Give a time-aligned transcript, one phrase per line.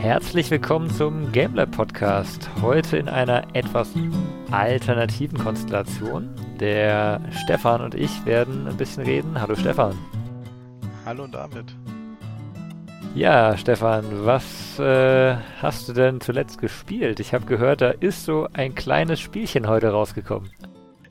[0.00, 2.48] Herzlich willkommen zum GameLab Podcast.
[2.62, 3.92] Heute in einer etwas
[4.50, 6.34] alternativen Konstellation.
[6.58, 9.38] Der Stefan und ich werden ein bisschen reden.
[9.38, 9.98] Hallo Stefan.
[11.04, 11.76] Hallo David.
[13.14, 17.20] Ja, Stefan, was äh, hast du denn zuletzt gespielt?
[17.20, 20.50] Ich habe gehört, da ist so ein kleines Spielchen heute rausgekommen.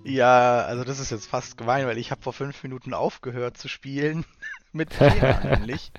[0.04, 3.68] Ja, also das ist jetzt fast gemein, weil ich habe vor fünf Minuten aufgehört zu
[3.68, 4.26] spielen.
[4.72, 5.92] Mit Kena nämlich.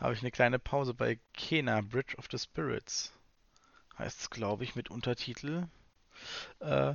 [0.00, 3.12] Habe ich eine kleine Pause bei Kena, Bridge of the Spirits.
[3.98, 5.66] Heißt es, glaube ich, mit Untertitel.
[6.60, 6.94] Äh,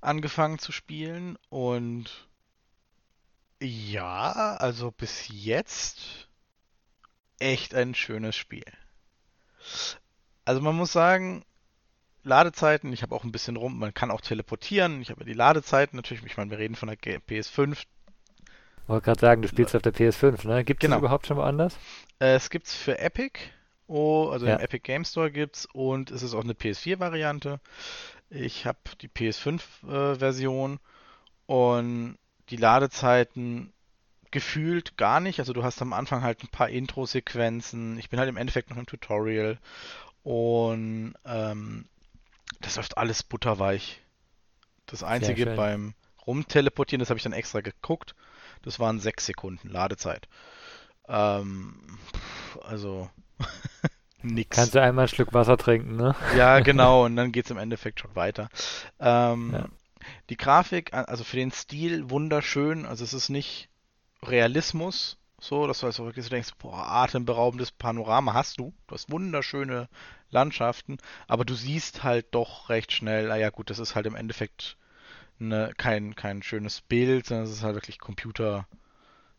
[0.00, 1.38] angefangen zu spielen.
[1.50, 2.26] Und
[3.60, 6.28] ja, also bis jetzt
[7.38, 8.64] echt ein schönes Spiel.
[10.46, 11.44] Also man muss sagen,
[12.22, 15.02] Ladezeiten, ich habe auch ein bisschen rum, man kann auch teleportieren.
[15.02, 17.84] Ich habe die Ladezeiten natürlich, ich meine, wir reden von der PS5.
[18.86, 20.62] Ich wollte gerade sagen, du spielst auf der PS5, ne?
[20.62, 20.98] Gibt es Genau.
[21.00, 21.76] überhaupt schon woanders?
[22.20, 23.40] Äh, es gibt's für Epic,
[23.88, 24.54] oh, also Ja.
[24.54, 27.58] im Epic Game Store gibt's und es ist auch eine PS4-Variante.
[28.30, 30.78] Ich habe die PS5-Version
[31.46, 32.16] und
[32.50, 33.72] die Ladezeiten
[34.30, 35.40] gefühlt gar nicht.
[35.40, 37.98] Also du hast am Anfang halt ein paar Intro-Sequenzen.
[37.98, 39.58] Ich bin halt im Endeffekt noch im Tutorial
[40.22, 41.86] und ähm,
[42.60, 44.00] das läuft alles butterweich.
[44.86, 45.94] Das Einzige beim
[46.24, 48.14] Rumteleportieren, das habe ich dann extra geguckt,
[48.62, 50.28] das waren sechs Sekunden Ladezeit.
[51.08, 51.98] Ähm,
[52.62, 53.10] also
[54.22, 54.56] nix.
[54.56, 56.14] Kannst du einmal ein Schluck Wasser trinken, ne?
[56.36, 58.48] Ja, genau, und dann geht's im Endeffekt schon weiter.
[59.00, 59.66] Ähm, Ja.
[60.30, 63.68] Die Grafik, also für den Stil wunderschön, also es ist nicht
[64.22, 68.72] Realismus, so, dass du also wirklich denkst, boah, atemberaubendes Panorama hast du.
[68.86, 69.88] Du hast wunderschöne
[70.30, 74.76] Landschaften, aber du siehst halt doch recht schnell, naja gut, das ist halt im Endeffekt
[75.38, 78.66] ne, kein, kein schönes Bild, sondern es ist halt wirklich Computer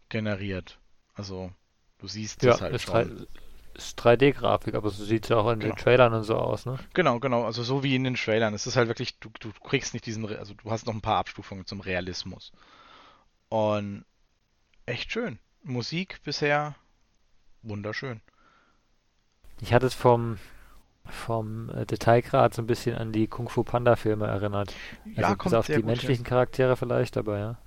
[0.09, 0.79] generiert.
[1.15, 1.51] Also
[1.99, 2.93] du siehst Ja, es halt ist, schon.
[2.93, 3.27] drei-
[3.75, 5.75] ist 3D-Grafik, aber so sieht es auch in den Genau.
[5.75, 6.79] Trailern und so aus, ne?
[6.93, 8.53] Genau, genau, also so wie in den Trailern.
[8.53, 11.17] Es ist halt wirklich, du, du kriegst nicht diesen, also du hast noch ein paar
[11.17, 12.51] Abstufungen zum Realismus.
[13.49, 14.05] Und
[14.85, 15.39] echt schön.
[15.63, 16.75] Musik bisher
[17.63, 18.21] wunderschön.
[19.61, 20.39] Ich hatte es vom,
[21.09, 24.73] vom äh, Detailgrad so ein bisschen an die Kung Fu Panda Filme erinnert.
[25.05, 25.97] Also Ja, bis kommt auf sehr die gut hin.
[25.97, 27.57] menschlichen Charaktere vielleicht, aber ja.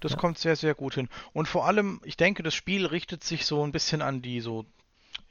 [0.00, 0.18] Das Ja.
[0.18, 1.08] kommt sehr, sehr gut hin.
[1.32, 4.64] Und vor allem, ich denke, das Spiel richtet sich so ein bisschen an die so,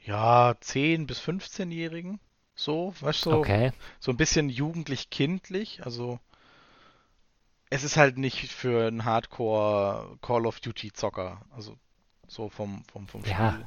[0.04, 2.20] ja, 10- bis 15-Jährigen.
[2.56, 3.72] So, weißt du, so, Okay.
[4.00, 5.84] so ein bisschen jugendlich-kindlich.
[5.84, 6.20] Also,
[7.70, 11.40] es ist halt nicht für einen Hardcore Call of Duty Zocker.
[11.50, 11.76] Also,
[12.28, 13.58] so vom, vom, vom Ja.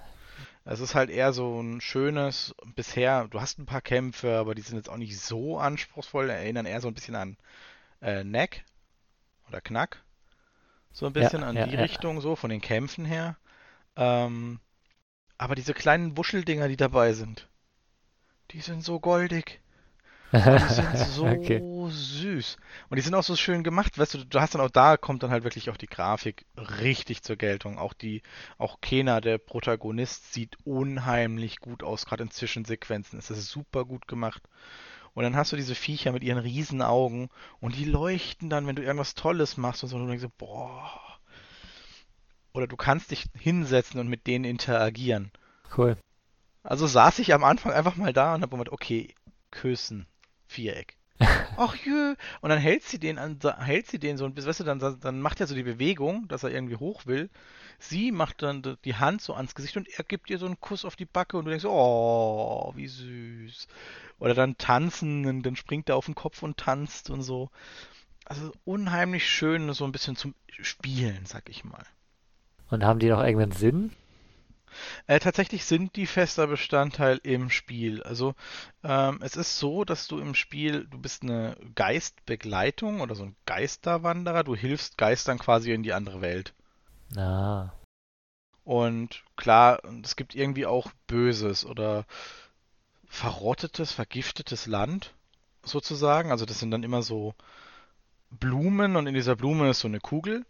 [0.68, 4.62] Es ist halt eher so ein schönes, bisher, du hast ein paar Kämpfe, aber die
[4.62, 7.38] sind jetzt auch nicht so anspruchsvoll, erinnern eher so ein bisschen an
[8.02, 8.66] äh, Neck
[9.50, 10.04] oder Knack.
[10.94, 11.88] So ein Ja, bisschen an ja, die ja.
[11.88, 13.38] Richtung, so von den Kämpfen her.
[13.98, 14.60] Ähm,
[15.38, 17.50] aber diese kleinen Wuscheldinger, die dabei sind,
[18.52, 19.62] die sind so goldig.
[20.58, 21.64] Die sind so Okay.
[21.90, 22.58] Süß.
[22.90, 25.24] Und die sind auch so schön gemacht, weißt du, du hast dann auch da kommt
[25.24, 27.78] dann halt wirklich auch die Grafik richtig zur Geltung.
[27.78, 28.22] Auch die,
[28.58, 33.20] auch Kena, der Protagonist, sieht unheimlich gut aus, gerade in Zwischensequenzen.
[33.20, 34.42] Es ist super gut gemacht.
[35.14, 38.76] Und dann hast du diese Viecher mit ihren riesen Augen und die leuchten dann, wenn
[38.76, 41.02] du irgendwas Tolles machst und so, und du denkst so, boah.
[42.54, 45.32] Oder du kannst dich hinsetzen und mit denen interagieren.
[45.76, 45.98] Cool.
[46.62, 49.14] Also saß ich am Anfang einfach mal da und habe gemeint, okay,
[49.52, 50.06] küssen,
[50.48, 50.98] Viereck.
[51.58, 52.16] Ach jö.
[52.42, 55.00] Und dann hält sie den an, hält sie den so ein bisschen, weißt du, dann,
[55.00, 57.30] dann macht er so die Bewegung, dass er irgendwie hoch will.
[57.80, 60.86] Sie macht dann die Hand so ans Gesicht und er gibt ihr so einen Kuss
[60.86, 63.68] auf die Backe und du denkst, oh, wie süß.
[64.20, 67.50] Oder dann tanzen und dann springt er auf den Kopf und tanzt und so.
[68.26, 71.86] Also unheimlich schön, so ein bisschen zum Spielen, sag ich mal.
[72.70, 73.92] Und haben die noch irgendeinen Sinn?
[75.08, 78.04] Äh, tatsächlich sind die fester Bestandteil im Spiel.
[78.04, 78.36] Also
[78.84, 83.36] ähm, es ist so, dass du im Spiel, du bist eine Geistbegleitung oder so ein
[83.46, 84.44] Geisterwanderer.
[84.44, 86.54] Du hilfst Geistern quasi in die andere Welt.
[87.14, 87.74] Na,
[88.64, 92.06] Und klar, es gibt irgendwie auch böses oder
[93.06, 95.14] verrottetes, vergiftetes Land
[95.64, 96.32] sozusagen.
[96.32, 97.34] Also das sind dann immer so
[98.30, 100.46] Blumen und in dieser Blume ist so eine Kugel.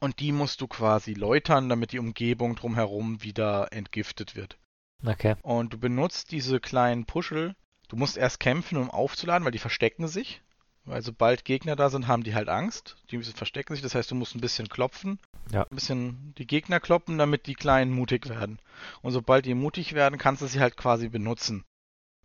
[0.00, 4.58] Und die musst du quasi läutern, damit die Umgebung drumherum wieder entgiftet wird.
[5.04, 5.36] okay.
[5.42, 7.54] Und du benutzt diese kleinen Puschel.
[7.88, 10.42] Du musst erst kämpfen, um aufzuladen, weil die verstecken sich.
[10.88, 12.96] Weil sobald Gegner da sind, haben die halt Angst.
[13.10, 15.18] Die verstecken sich, das heißt, du musst ein bisschen klopfen.
[15.52, 15.62] Ja.
[15.62, 18.58] Ein bisschen die Gegner kloppen, damit die Kleinen mutig werden.
[19.02, 21.64] Und sobald die mutig werden, kannst du sie halt quasi benutzen.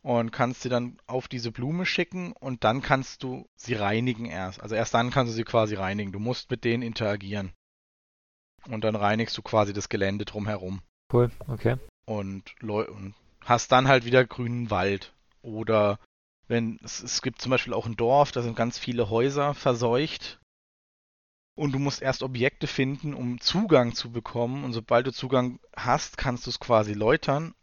[0.01, 4.61] Und kannst sie dann auf diese Blume schicken und dann kannst du sie reinigen erst.
[4.61, 6.11] Also erst dann kannst du sie quasi reinigen.
[6.11, 7.53] Du musst mit denen interagieren.
[8.67, 10.81] Und dann reinigst du quasi das Gelände drumherum.
[11.11, 11.77] Cool, okay.
[12.05, 15.13] Und, und hast dann halt wieder grünen Wald.
[15.41, 15.99] Oder
[16.47, 20.39] wenn es, es gibt zum Beispiel auch ein Dorf, da sind ganz viele Häuser verseucht.
[21.55, 24.63] Und du musst erst Objekte finden, um Zugang zu bekommen.
[24.63, 27.53] Und sobald du Zugang hast, kannst du es quasi läutern.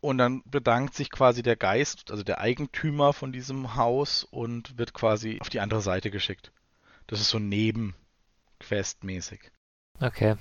[0.00, 4.94] Und dann bedankt sich quasi der Geist, also der Eigentümer von diesem Haus und wird
[4.94, 6.52] quasi auf die andere Seite geschickt.
[7.06, 9.50] Das ist so nebenquestmäßig.
[10.00, 10.36] Okay.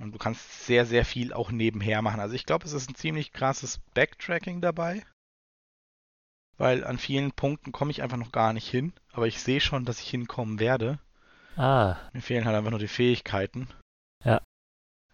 [0.00, 2.20] Und du kannst sehr, sehr viel auch nebenher machen.
[2.20, 5.04] Also ich glaube, es ist ein ziemlich krasses Backtracking dabei.
[6.56, 8.94] Weil an vielen Punkten komme ich einfach noch gar nicht hin.
[9.12, 10.98] Aber ich sehe schon, dass ich hinkommen werde.
[11.56, 11.96] Ah.
[12.14, 13.68] Mir fehlen halt einfach nur die Fähigkeiten.
[14.24, 14.42] Ja.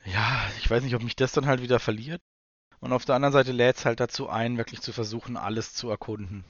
[0.05, 2.23] Ja, ich weiß nicht, ob mich das dann halt wieder verliert.
[2.79, 5.91] Und auf der anderen Seite lädt es halt dazu ein, wirklich zu versuchen, alles zu
[5.91, 6.44] erkunden.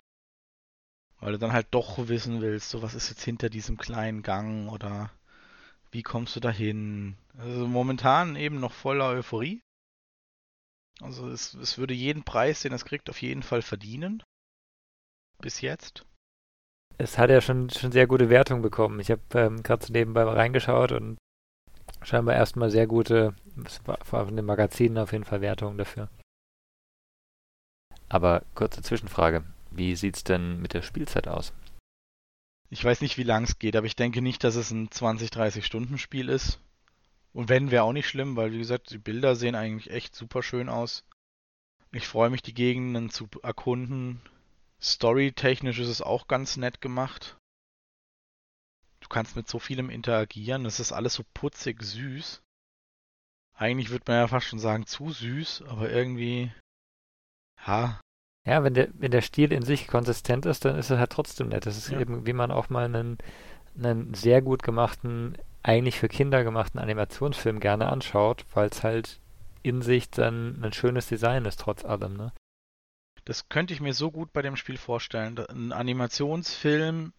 [1.21, 4.71] Weil du dann halt doch wissen willst, so was ist jetzt hinter diesem kleinen Gang
[4.71, 5.11] oder
[5.91, 7.17] wie kommst du dahin?
[7.39, 9.61] Also momentan eben noch voller Euphorie.
[11.01, 14.23] Also es, es würde jeden Preis, den es kriegt, auf jeden Fall verdienen.
[15.41, 16.05] Bis jetzt.
[16.99, 19.01] Es hat ja schon, schon sehr gute Wertungen bekommen.
[19.01, 21.19] Ich habe ähm, gerade so nebenbei mal reingeschaut und
[22.03, 23.35] scheinbar erstmal sehr gute,
[24.03, 26.09] vor allem in den Magazinen auf jeden Fall Wertungen dafür.
[28.09, 29.45] Aber kurze Zwischenfrage.
[29.71, 31.53] Wie sieht's denn mit der Spielzeit aus?
[32.69, 35.31] Ich weiß nicht, wie lang es geht, aber ich denke nicht, dass es ein 20,
[35.31, 36.61] 30 Stunden Spiel ist.
[37.33, 40.43] Und wenn, wäre auch nicht schlimm, weil wie gesagt, die Bilder sehen eigentlich echt super
[40.43, 41.05] schön aus.
[41.93, 44.21] Ich freue mich, die Gegenden zu erkunden.
[44.81, 47.37] Storytechnisch ist es auch ganz nett gemacht.
[49.01, 50.65] Du kannst mit so vielem interagieren.
[50.65, 52.43] Das ist alles so putzig süß.
[53.55, 56.53] Eigentlich würde man ja fast schon sagen zu süß, aber irgendwie
[57.67, 58.01] Ha.
[58.47, 61.49] Ja, wenn der, wenn der Stil in sich konsistent ist, dann ist er halt trotzdem
[61.49, 61.67] nett.
[61.67, 62.01] Das ist ja.
[62.01, 63.19] eben, wie man auch mal einen,
[63.77, 69.21] einen sehr gut gemachten, eigentlich für Kinder gemachten Animationsfilm gerne anschaut, weil es halt
[69.65, 72.33] in sich dann ein schönes Design ist, trotz allem, ne?
[73.25, 75.37] Das könnte ich mir so gut bei dem Spiel vorstellen.
[75.37, 77.13] Ein Animationsfilm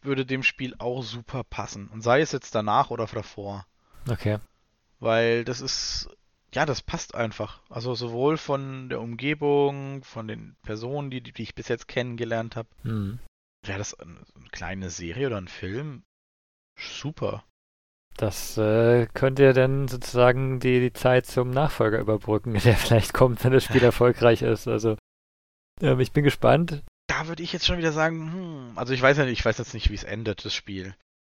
[0.00, 1.88] würde dem Spiel auch super passen.
[1.88, 3.66] Und sei es jetzt danach oder davor.
[4.08, 4.38] Okay.
[5.00, 6.08] Weil das ist
[6.54, 7.60] ja, das passt einfach.
[7.68, 12.68] Also sowohl von der Umgebung, von den Personen, die, die ich bis jetzt kennengelernt habe.
[12.84, 13.18] Mhm.
[13.66, 16.04] Wäre das eine, eine, kleine Serie oder ein Film?
[16.78, 17.44] Super.
[18.16, 23.42] Das äh, könnte ja dann sozusagen die, die Zeit zum Nachfolger überbrücken, der vielleicht kommt,
[23.42, 24.68] wenn das Spiel erfolgreich ist.
[24.68, 24.96] Also
[25.80, 26.84] ähm, ich bin gespannt.
[27.08, 29.58] Da würde ich jetzt schon wieder sagen, hm, also ich weiß ja nicht, ich weiß
[29.58, 30.94] jetzt nicht, wie es endet, das Spiel.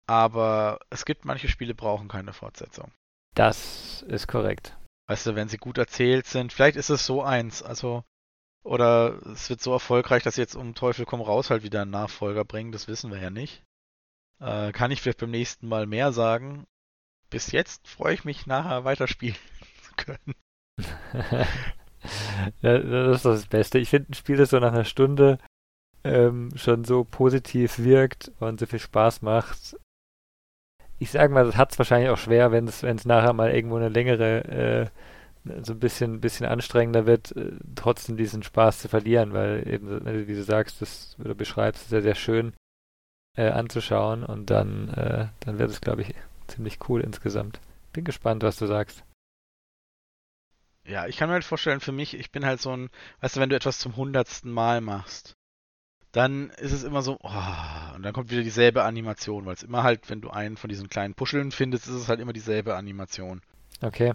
[0.07, 2.91] Aber es gibt manche Spiele, brauchen keine Fortsetzung.
[3.35, 4.77] Das ist korrekt.
[5.07, 8.05] Weißt du, wenn sie gut erzählt sind, vielleicht ist es so eins, also
[8.65, 11.91] oder es wird so erfolgreich, dass sie jetzt um Teufel komm raus halt wieder einen
[11.91, 13.63] Nachfolger bringen, das wissen wir ja nicht.
[14.41, 16.67] Äh, kann ich vielleicht beim nächsten Mal mehr sagen.
[17.29, 19.37] Bis jetzt freue ich mich nachher weiterspielen
[19.83, 20.35] zu können.
[22.63, 23.79] ja, das ist das Beste.
[23.79, 25.39] Ich finde ein Spiel, das so nach einer Stunde
[26.03, 29.77] ähm, schon so positiv wirkt und so viel Spaß macht,
[30.99, 33.89] ich sage mal, das hat es wahrscheinlich auch schwer, wenn es nachher mal irgendwo eine
[33.89, 34.87] längere, äh,
[35.63, 40.35] so ein bisschen, bisschen anstrengender wird, äh, trotzdem diesen Spaß zu verlieren, weil eben, wie
[40.35, 42.55] du sagst, das, du beschreibst, sehr, sehr schön
[43.37, 46.15] äh, anzuschauen und dann, äh, dann wird es, glaube ich,
[46.47, 47.61] ziemlich cool insgesamt.
[47.93, 49.05] Bin gespannt, was du sagst.
[50.87, 52.91] Ja, ich kann mir halt vorstellen, für mich, ich bin halt so ein,
[53.21, 55.35] weißt du, wenn du etwas zum hundertsten Mal machst,
[56.15, 59.83] dann ist es immer so, oh, und dann kommt wieder dieselbe Animation, weil es immer
[59.83, 63.43] halt, wenn du einen von diesen kleinen Puscheln findest, ist es halt immer dieselbe Animation.
[63.83, 64.15] Okay.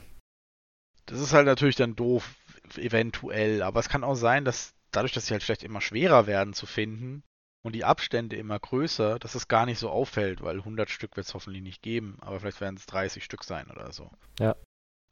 [1.05, 2.35] Das ist halt natürlich dann doof,
[2.77, 6.53] eventuell, aber es kann auch sein, dass dadurch, dass sie halt vielleicht immer schwerer werden
[6.53, 7.21] zu finden
[7.63, 11.27] und die Abstände immer größer, dass es gar nicht so auffällt, weil 100 Stück wird
[11.27, 14.09] es hoffentlich nicht geben, aber vielleicht werden es 30 Stück sein oder so.
[14.39, 14.55] Ja.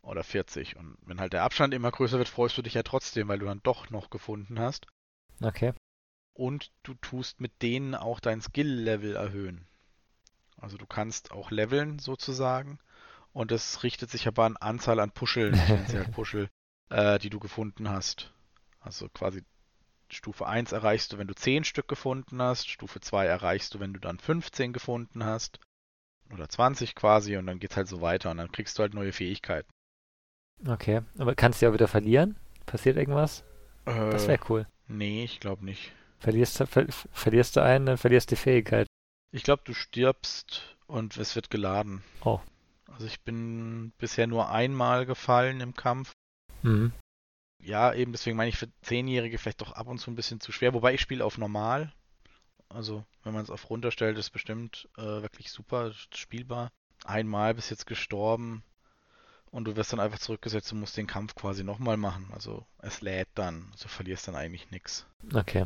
[0.04, 0.78] Oder 40.
[0.78, 3.46] Und wenn halt der Abstand immer größer wird, freust du dich ja trotzdem, weil du
[3.46, 4.88] dann doch noch gefunden hast.
[5.44, 5.74] Okay
[6.38, 9.66] und du tust mit denen auch dein Skill-Level erhöhen.
[10.60, 12.80] Also du kannst auch leveln sozusagen
[13.34, 15.56] und das richtet sich aber an Anzahl an Puscheln,
[15.88, 16.50] halt Puschel,
[16.90, 18.34] äh, die du gefunden hast.
[18.80, 19.44] Also quasi
[20.10, 23.94] Stufe 1 erreichst du, wenn du 10 Stück gefunden hast, Stufe 2 erreichst du, wenn
[23.94, 25.60] du dann 15 gefunden hast
[26.32, 29.12] oder 20 quasi und dann geht's halt so weiter und dann kriegst du halt neue
[29.12, 29.70] Fähigkeiten.
[30.66, 32.38] Okay, aber kannst du ja wieder verlieren?
[32.66, 33.44] Passiert irgendwas?
[33.86, 34.68] Äh, das wäre cool.
[34.88, 35.92] Nee, ich glaube nicht.
[36.20, 38.88] Verlierst, ver verlierst du einen, dann verlierst du die Fähigkeit.
[39.32, 42.04] Ich glaube, du stirbst und es wird geladen.
[42.24, 42.40] Oh.
[42.88, 46.12] Also ich bin bisher nur einmal gefallen im Kampf.
[46.64, 46.92] Mhm.
[47.62, 50.52] Ja, eben deswegen meine ich für Zehnjährige vielleicht doch ab und zu ein bisschen zu
[50.52, 50.74] schwer.
[50.74, 51.92] Wobei ich spiele auf normal.
[52.70, 56.72] Also wenn man es auf runterstellt, ist bestimmt äh, wirklich super spielbar.
[57.04, 58.64] Einmal bis jetzt gestorben.
[59.52, 62.30] und du wirst dann einfach zurückgesetzt und musst den Kampf quasi nochmal machen.
[62.34, 65.06] Also es lädt dann, also verlierst dann eigentlich nichts.
[65.34, 65.66] Okay.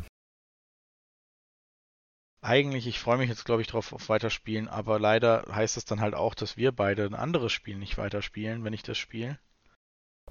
[2.44, 6.00] Eigentlich, ich freue mich jetzt, glaube ich, drauf auf Weiterspielen, aber leider heißt es dann
[6.00, 9.38] halt auch, dass wir beide ein anderes Spiel nicht weiterspielen, wenn ich das spiele.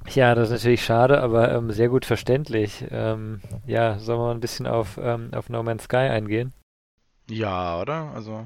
[0.10, 2.84] Ja, das ist natürlich schade, aber ähm, sehr gut verständlich.
[2.92, 6.54] Ähm, ja, sollen wir ein bisschen auf, ähm, auf No Man's Sky eingehen?
[7.30, 8.12] Ja, oder?
[8.14, 8.46] Also.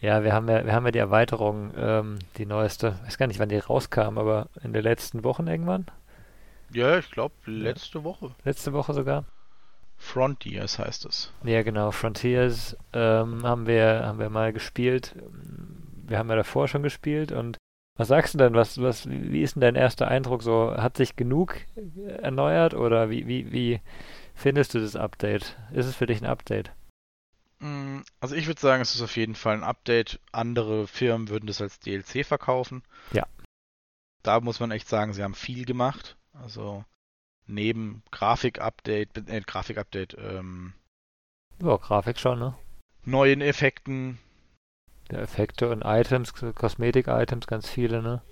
[0.00, 2.98] Ja, wir haben ja, wir haben ja die Erweiterung, ähm, die neueste.
[3.00, 5.86] Ich weiß gar nicht, wann die rauskam, aber in den letzten Wochen irgendwann?
[6.72, 8.04] Ja, ich glaube letzte ja.
[8.04, 8.34] Woche.
[8.44, 9.24] Letzte Woche sogar.
[10.00, 11.30] Frontiers heißt es.
[11.44, 11.90] Ja, genau.
[11.92, 15.14] Frontiers ähm, haben wir haben wir mal gespielt.
[16.06, 17.58] Wir haben ja davor schon gespielt und
[17.96, 18.54] was sagst du denn?
[18.54, 20.74] Was, was, wie ist denn dein erster Eindruck so?
[20.74, 21.56] Hat sich genug
[22.22, 23.80] erneuert oder wie, wie, wie
[24.34, 25.58] findest du das Update?
[25.72, 26.72] Ist es für dich ein Update?
[27.58, 30.18] Mm, also ich würde sagen, es ist auf jeden Fall ein Update.
[30.32, 32.82] Andere Firmen würden das als DLC verkaufen.
[33.12, 33.26] Ja.
[34.22, 36.16] Da muss man echt sagen, sie haben viel gemacht.
[36.32, 36.86] Also
[37.50, 40.72] neben Grafik-Update, äh, Grafik-Update, ähm,
[41.62, 42.54] Ja, Grafik schon, ne?
[43.04, 44.18] Neuen Effekten,
[45.08, 48.22] Effekte und Items, Kosmetik-Items, ganz viele, ne?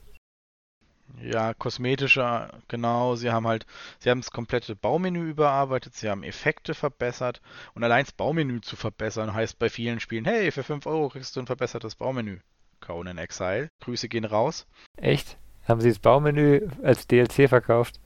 [1.22, 3.16] Ja, kosmetischer, genau.
[3.16, 3.66] Sie haben halt,
[3.98, 7.40] sie haben das komplette Baumenü überarbeitet, sie haben Effekte verbessert
[7.74, 11.34] und allein das Baumenü zu verbessern heißt bei vielen Spielen, hey, für 5 Euro kriegst
[11.34, 12.38] du ein verbessertes Baumenü.
[12.80, 13.70] Conan Exile.
[13.80, 14.66] Grüße gehen raus.
[14.96, 15.36] Echt?
[15.66, 18.00] Haben sie das Baumenü als DLC verkauft?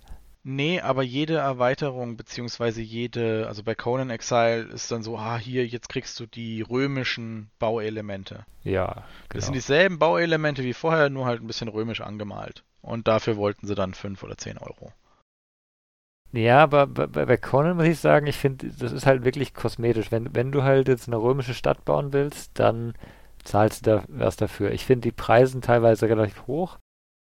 [0.44, 5.64] Nee, aber jede Erweiterung, beziehungsweise jede, also bei Conan Exile ist dann so, ah, hier,
[5.66, 8.44] jetzt kriegst du die römischen Bauelemente.
[8.64, 9.04] Ja, genau.
[9.28, 12.64] Das sind dieselben Bauelemente wie vorher, nur halt ein bisschen römisch angemalt.
[12.80, 14.92] Und dafür wollten sie dann 5 oder 10 Euro.
[16.32, 20.10] Ja, aber bei, bei Conan muss ich sagen, ich finde, das ist halt wirklich kosmetisch.
[20.10, 22.94] Wenn, wenn du halt jetzt eine römische Stadt bauen willst, dann
[23.44, 24.72] zahlst du da was dafür.
[24.72, 26.78] Ich finde die Preise teilweise relativ hoch,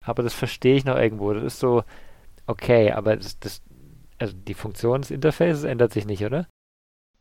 [0.05, 1.33] aber das verstehe ich noch irgendwo.
[1.33, 1.85] Das ist so,
[2.47, 3.63] Okay, aber das, das,
[4.19, 6.49] also die Funktion des Interfaces ändert sich nicht, oder?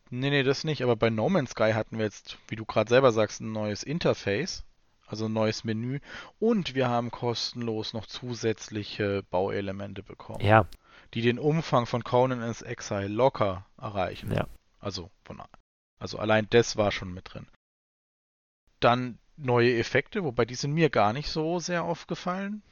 [0.09, 0.83] Nee, nee, das nicht.
[0.83, 3.83] Aber bei No Man's Sky hatten wir jetzt, wie du gerade selber sagst, ein neues
[3.83, 4.65] Interface,
[5.07, 5.99] also ein neues Menü.
[6.37, 10.43] Und wir haben kostenlos noch zusätzliche Bauelemente bekommen.
[10.43, 10.65] Ja.
[11.13, 14.31] Die den Umfang von Conan ins Exile locker erreichen.
[14.33, 14.47] Ja.
[14.79, 15.41] Also, von,
[15.99, 17.47] also allein das war schon mit drin.
[18.81, 22.63] Dann neue Effekte, wobei die sind mir gar nicht so sehr aufgefallen.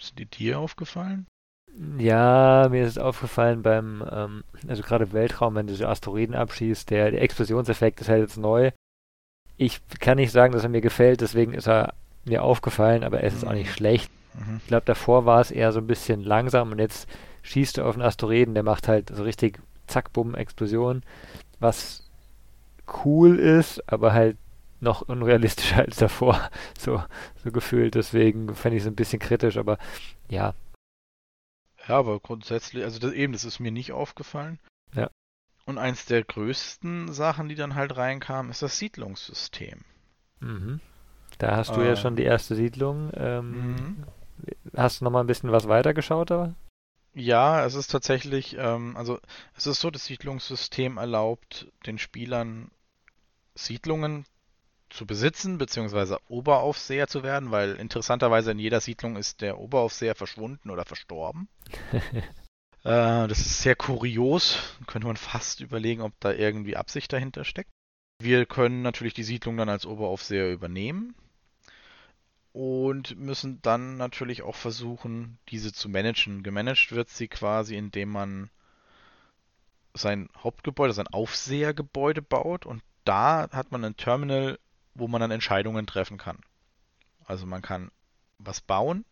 [0.00, 1.26] Sind die dir aufgefallen?
[1.98, 6.90] Ja, mir ist aufgefallen beim, ähm, also gerade im Weltraum, wenn du so Asteroiden abschießt,
[6.90, 8.72] der, der Explosionseffekt ist halt jetzt neu.
[9.56, 11.94] Ich kann nicht sagen, dass er mir gefällt, deswegen ist er
[12.24, 13.74] mir aufgefallen, aber es ist auch nicht mhm.
[13.74, 14.10] schlecht.
[14.34, 14.56] Mhm.
[14.58, 17.08] Ich glaube, davor war es eher so ein bisschen langsam und jetzt
[17.42, 21.02] schießt du auf einen Asteroiden, der macht halt so richtig zack, bumm, Explosion,
[21.60, 22.08] was
[23.04, 24.36] cool ist, aber halt
[24.80, 26.40] noch unrealistischer als davor,
[26.76, 27.02] so,
[27.44, 27.94] so gefühlt.
[27.94, 29.78] Deswegen fände ich es ein bisschen kritisch, aber
[30.28, 30.54] ja,
[31.88, 34.58] ja, aber grundsätzlich, also das, eben, das ist mir nicht aufgefallen.
[34.94, 35.10] Ja.
[35.64, 39.84] Und eins der größten Sachen, die dann halt reinkamen, ist das Siedlungssystem.
[40.40, 40.80] Mhm.
[41.38, 43.10] Da hast du äh, ja schon die erste Siedlung.
[43.14, 44.04] Ähm, mhm.
[44.76, 46.54] Hast du noch mal ein bisschen was weitergeschaut, aber?
[47.14, 49.18] Ja, es ist tatsächlich, ähm, also
[49.56, 52.70] es ist so, das Siedlungssystem erlaubt den Spielern
[53.54, 54.24] Siedlungen
[54.90, 60.70] zu besitzen, beziehungsweise Oberaufseher zu werden, weil interessanterweise in jeder Siedlung ist der Oberaufseher verschwunden
[60.70, 61.48] oder verstorben.
[61.92, 64.76] äh, das ist sehr kurios.
[64.86, 67.70] Könnte man fast überlegen, ob da irgendwie Absicht dahinter steckt.
[68.20, 71.14] Wir können natürlich die Siedlung dann als Oberaufseher übernehmen
[72.52, 76.42] und müssen dann natürlich auch versuchen, diese zu managen.
[76.42, 78.50] Gemanagt wird sie quasi, indem man
[79.94, 84.58] sein Hauptgebäude, sein Aufsehergebäude baut und da hat man ein Terminal,
[84.94, 86.38] wo man dann Entscheidungen treffen kann.
[87.24, 87.90] Also man kann
[88.38, 89.04] was bauen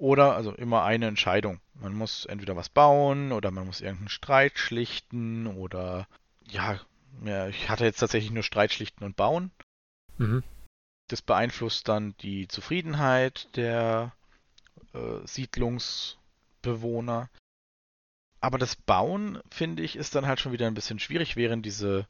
[0.00, 1.60] oder also immer eine Entscheidung.
[1.74, 6.08] Man muss entweder was bauen oder man muss irgendeinen Streit schlichten oder
[6.46, 6.80] ja,
[7.22, 9.50] ja ich hatte jetzt tatsächlich nur Streit schlichten und bauen.
[10.16, 10.42] Mhm.
[11.08, 14.14] Das beeinflusst dann die Zufriedenheit der
[14.94, 17.28] äh, Siedlungsbewohner.
[18.40, 22.06] Aber das Bauen, finde ich, ist dann halt schon wieder ein bisschen schwierig, während diese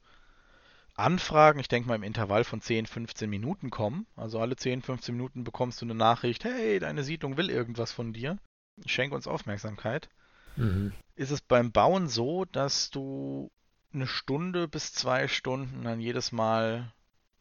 [0.95, 4.05] Anfragen, ich denke mal im Intervall von 10, 15 Minuten kommen.
[4.15, 8.13] Also alle 10, 15 Minuten bekommst du eine Nachricht, hey, deine Siedlung will irgendwas von
[8.13, 8.37] dir.
[8.85, 10.09] Schenk uns Aufmerksamkeit.
[10.55, 10.93] Mhm.
[11.15, 13.51] Ist es beim Bauen so, dass du
[13.93, 16.93] eine Stunde bis zwei Stunden dann jedes Mal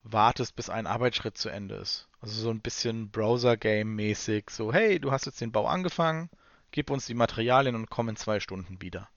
[0.02, 2.09] wartest, bis ein Arbeitsschritt zu Ende ist.
[2.21, 4.50] Also so ein bisschen Browser-Game-mäßig.
[4.50, 6.30] So, hey, du hast jetzt den Bau angefangen,
[6.71, 9.09] gib uns die Materialien und komm in zwei Stunden wieder.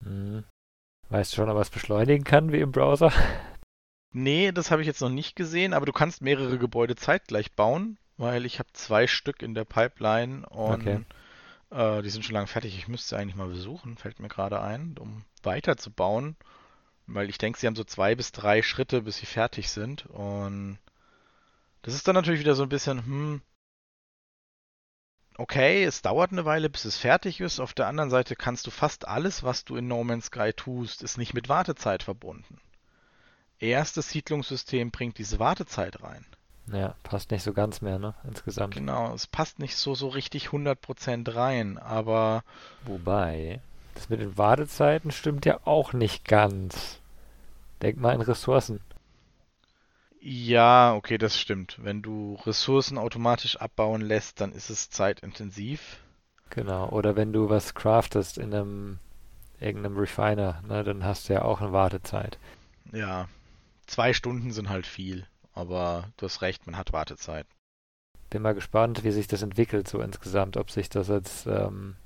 [0.00, 0.44] Mhm.
[1.10, 3.12] Weißt du schon, ob er es beschleunigen kann wie im Browser?
[4.14, 7.98] Nee, das habe ich jetzt noch nicht gesehen, aber du kannst mehrere Gebäude zeitgleich bauen,
[8.16, 11.00] weil ich habe zwei Stück in der Pipeline und Okay.
[11.70, 12.76] äh, die sind schon lange fertig.
[12.78, 16.36] Ich müsste sie eigentlich mal besuchen, fällt mir gerade ein, um weiterzubauen,
[17.06, 20.06] weil ich denke, sie haben so zwei bis drei Schritte, bis sie fertig sind.
[20.06, 20.78] Und
[21.82, 23.42] das ist dann natürlich wieder so ein bisschen, hm,
[25.38, 27.60] okay, es dauert eine Weile, bis es fertig ist.
[27.60, 31.02] Auf der anderen Seite kannst du fast alles, was du in No Man's Sky tust,
[31.02, 32.58] ist nicht mit Wartezeit verbunden.
[33.58, 36.26] Erst das Siedlungssystem bringt diese Wartezeit rein.
[36.72, 38.14] Ja, passt nicht so ganz mehr, ne?
[38.24, 38.74] Insgesamt.
[38.74, 42.44] Genau, es passt nicht so, so richtig 100% rein, aber
[42.84, 43.60] Wobei,
[43.94, 46.98] das mit den Wartezeiten stimmt ja auch nicht ganz.
[47.82, 48.80] Denk mal in Ressourcen.
[50.24, 51.78] Ja, okay, das stimmt.
[51.82, 55.98] Wenn du Ressourcen automatisch abbauen lässt, dann ist es zeitintensiv.
[56.50, 56.88] Genau.
[56.90, 58.98] Oder wenn du was craftest in einem
[59.58, 62.38] irgendeinem Refiner, ne, dann hast du ja auch eine Wartezeit.
[62.92, 63.28] Ja,
[63.86, 67.46] zwei Stunden sind halt viel, aber du hast recht, man hat Wartezeit.
[68.30, 71.96] Bin mal gespannt, wie sich das entwickelt so insgesamt, ob sich das jetzt ähm,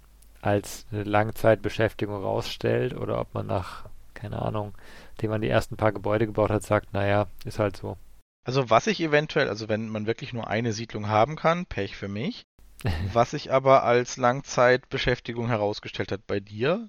[0.41, 4.75] als eine Langzeitbeschäftigung rausstellt oder ob man nach, keine Ahnung,
[5.21, 7.99] dem man die ersten paar Gebäude gebaut hat, sagt, naja, ist halt so.
[8.47, 12.07] Also was ich eventuell, also wenn man wirklich nur eine Siedlung haben kann, Pech für
[12.07, 12.47] mich.
[13.13, 16.89] Was sich aber als Langzeitbeschäftigung herausgestellt hat bei dir,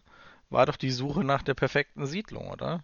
[0.51, 2.83] war doch die Suche nach der perfekten Siedlung, oder?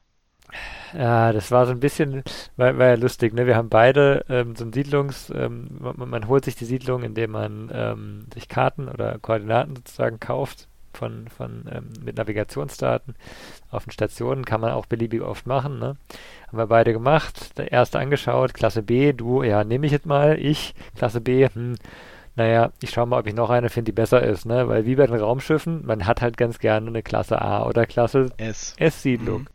[0.93, 2.23] Ja, das war so ein bisschen,
[2.55, 3.45] war, war ja lustig, ne?
[3.45, 7.31] Wir haben beide ähm, so ein Siedlungs, ähm, man, man holt sich die Siedlung, indem
[7.31, 13.15] man ähm, sich Karten oder Koordinaten sozusagen kauft von, von ähm, mit Navigationsdaten.
[13.69, 15.97] Auf den Stationen kann man auch beliebig oft machen, ne?
[16.47, 17.57] Haben wir beide gemacht.
[17.57, 21.75] Der erste angeschaut, Klasse B, du, ja, nehme ich jetzt mal, ich, Klasse B, hm,
[22.35, 24.67] naja, ich schaue mal, ob ich noch eine finde, die besser ist, ne?
[24.67, 28.31] Weil wie bei den Raumschiffen, man hat halt ganz gerne eine Klasse A oder Klasse.
[28.77, 29.41] S-Siedlung.
[29.41, 29.47] Mhm.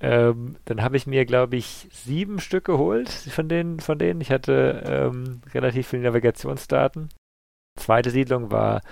[0.00, 4.20] Ähm, dann habe ich mir, glaube ich, sieben Stück geholt von denen, von denen.
[4.20, 7.08] Ich hatte ähm, relativ viele Navigationsdaten.
[7.78, 8.82] Zweite Siedlung war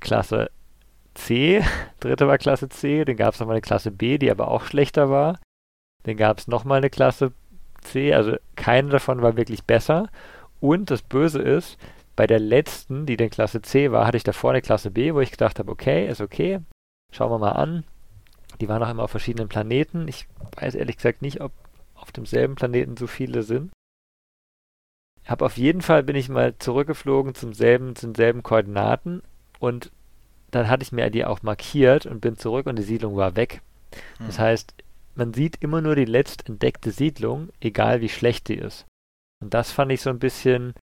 [0.00, 0.50] Klasse
[1.14, 1.62] C,
[2.00, 5.10] dritte war Klasse C, dann gab es nochmal eine Klasse B, die aber auch schlechter
[5.10, 5.38] war.
[6.04, 7.32] Dann gab es nochmal eine Klasse
[7.82, 10.08] C, also keine davon war wirklich besser.
[10.60, 11.78] Und das Böse ist,
[12.16, 15.20] bei der letzten, die dann Klasse C war, hatte ich davor eine Klasse B, wo
[15.20, 16.60] ich gedacht habe, okay, ist okay,
[17.12, 17.84] schauen wir mal an.
[18.60, 20.06] Die waren auch immer auf verschiedenen Planeten.
[20.06, 21.52] Ich weiß ehrlich gesagt nicht, ob
[21.94, 23.70] auf demselben Planeten so viele sind.
[25.24, 29.22] Hab auf jeden Fall bin ich mal zurückgeflogen zum selben, zu denselben Koordinaten
[29.58, 29.92] und
[30.50, 33.62] dann hatte ich mir die auch markiert und bin zurück und die Siedlung war weg.
[34.18, 34.44] Das Hm.
[34.44, 34.74] heißt,
[35.14, 38.86] man sieht immer nur die letzt entdeckte Siedlung, egal wie schlecht die ist.
[39.42, 40.74] Und das fand ich so ein bisschen,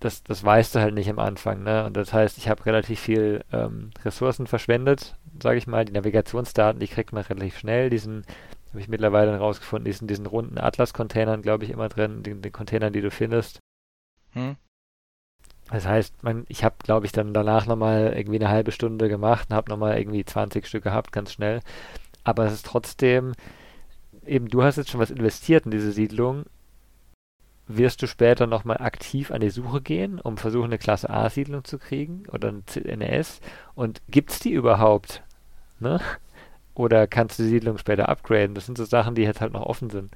[0.00, 1.84] das, das weißt du halt nicht am Anfang, ne?
[1.84, 5.84] Und das heißt, ich habe relativ viel ähm, Ressourcen verschwendet, sage ich mal.
[5.84, 7.90] Die Navigationsdaten, die kriegt man relativ schnell.
[7.90, 8.24] Diesen
[8.68, 12.52] habe ich mittlerweile dann rausgefunden, diesen, diesen runden Atlas-Containern, glaube ich, immer drin, den, den
[12.52, 13.58] Containern, die du findest.
[14.32, 14.56] Hm?
[15.70, 19.48] Das heißt, man, ich habe, glaube ich, dann danach nochmal irgendwie eine halbe Stunde gemacht
[19.50, 21.60] und habe nochmal irgendwie 20 Stück gehabt, ganz schnell.
[22.24, 23.34] Aber es ist trotzdem,
[24.26, 26.44] eben, du hast jetzt schon was investiert in diese Siedlung.
[27.66, 31.78] Wirst du später nochmal aktiv an die Suche gehen, um versuchen, eine Klasse A-Siedlung zu
[31.78, 33.40] kriegen oder eine S?
[33.74, 35.22] Und gibt's die überhaupt?
[35.78, 36.00] Ne?
[36.74, 38.54] Oder kannst du die Siedlung später upgraden?
[38.54, 40.14] Das sind so Sachen, die jetzt halt noch offen sind.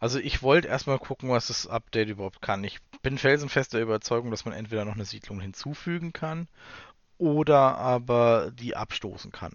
[0.00, 2.64] Also ich wollte erstmal gucken, was das Update überhaupt kann.
[2.64, 6.48] Ich bin felsenfest der Überzeugung, dass man entweder noch eine Siedlung hinzufügen kann
[7.18, 9.52] oder aber die abstoßen kann.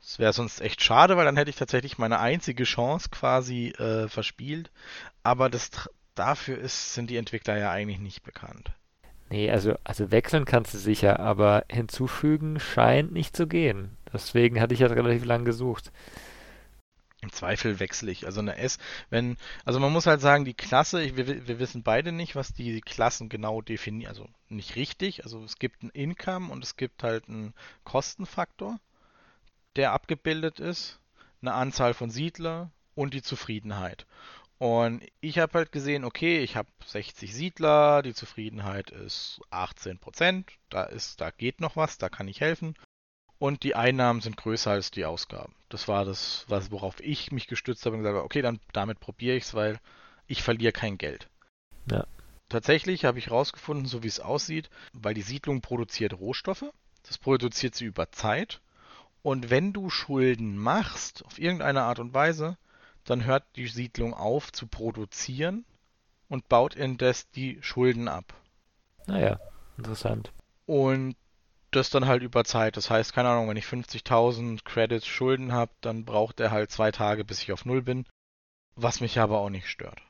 [0.00, 4.08] Das wäre sonst echt schade, weil dann hätte ich tatsächlich meine einzige Chance quasi äh,
[4.08, 4.70] verspielt.
[5.22, 5.70] Aber das,
[6.14, 8.72] dafür ist, sind die Entwickler ja eigentlich nicht bekannt.
[9.30, 13.96] Nee, also, also wechseln kannst du sicher, aber hinzufügen scheint nicht zu gehen.
[14.12, 15.90] Deswegen hatte ich ja relativ lang gesucht.
[17.22, 18.26] Im Zweifel wechsle ich.
[18.26, 21.84] Also eine S, wenn, also man muss halt sagen, die Klasse, ich, wir, wir wissen
[21.84, 25.22] beide nicht, was die Klassen genau definieren, also nicht richtig.
[25.22, 27.54] Also es gibt ein Income und es gibt halt einen
[27.84, 28.80] Kostenfaktor,
[29.76, 30.98] der abgebildet ist,
[31.40, 34.04] eine Anzahl von Siedler und die Zufriedenheit.
[34.58, 40.84] Und ich habe halt gesehen, okay, ich habe 60 Siedler, die Zufriedenheit ist 18%, da
[40.84, 42.74] ist, da geht noch was, da kann ich helfen.
[43.42, 45.52] Und die Einnahmen sind größer als die Ausgaben.
[45.68, 49.00] Das war das, was, worauf ich mich gestützt habe und gesagt habe, okay, dann damit
[49.00, 49.80] probiere ich es, weil
[50.28, 51.28] ich verliere kein Geld.
[51.90, 52.06] Ja.
[52.48, 56.66] Tatsächlich habe ich rausgefunden, so wie es aussieht, weil die Siedlung produziert Rohstoffe,
[57.02, 58.60] das produziert sie über Zeit.
[59.22, 62.56] Und wenn du Schulden machst, auf irgendeine Art und Weise,
[63.02, 65.64] dann hört die Siedlung auf zu produzieren
[66.28, 68.34] und baut indes die Schulden ab.
[69.08, 69.40] Naja,
[69.78, 70.30] interessant.
[70.64, 71.16] Und
[71.76, 72.76] das dann halt über Zeit.
[72.76, 76.90] Das heißt, keine Ahnung, wenn ich 50.000 Credits Schulden habe, dann braucht er halt zwei
[76.90, 78.06] Tage, bis ich auf Null bin.
[78.76, 80.00] Was mich aber auch nicht stört.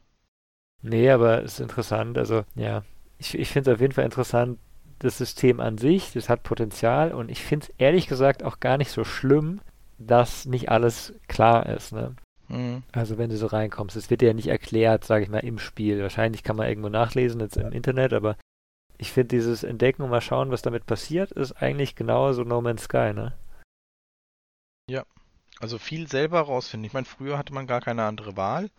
[0.82, 2.18] Nee, aber es ist interessant.
[2.18, 2.84] Also, ja,
[3.18, 4.58] ich, ich finde es auf jeden Fall interessant,
[4.98, 8.78] das System an sich, das hat Potenzial und ich finde es ehrlich gesagt auch gar
[8.78, 9.60] nicht so schlimm,
[9.98, 11.92] dass nicht alles klar ist.
[11.92, 12.14] Ne?
[12.48, 12.82] Mhm.
[12.92, 16.00] Also wenn du so reinkommst, es wird ja nicht erklärt, sage ich mal, im Spiel.
[16.02, 18.36] Wahrscheinlich kann man irgendwo nachlesen, jetzt im Internet, aber
[19.02, 22.84] ich finde dieses Entdecken und mal schauen, was damit passiert, ist eigentlich genauso No Man's
[22.84, 23.36] Sky, ne?
[24.88, 25.04] Ja,
[25.58, 26.86] also viel selber rausfinden.
[26.86, 28.70] Ich meine, früher hatte man gar keine andere Wahl.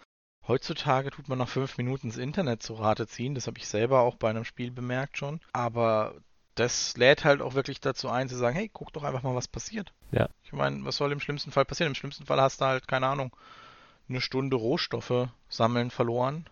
[0.48, 3.36] Heutzutage tut man nach fünf Minuten ins Internet zu Rate ziehen.
[3.36, 5.42] Das habe ich selber auch bei einem Spiel bemerkt schon.
[5.52, 6.16] Aber
[6.56, 9.50] das lädt halt auch wirklich dazu ein, zu sagen, hey, guck doch einfach mal, was
[9.50, 9.92] passiert.
[10.12, 10.30] Ja.
[10.46, 11.92] Ich meine, was soll im schlimmsten Fall passieren?
[11.92, 13.36] Im schlimmsten Fall hast du halt, keine Ahnung,
[14.08, 16.46] eine Stunde Rohstoffe sammeln verloren.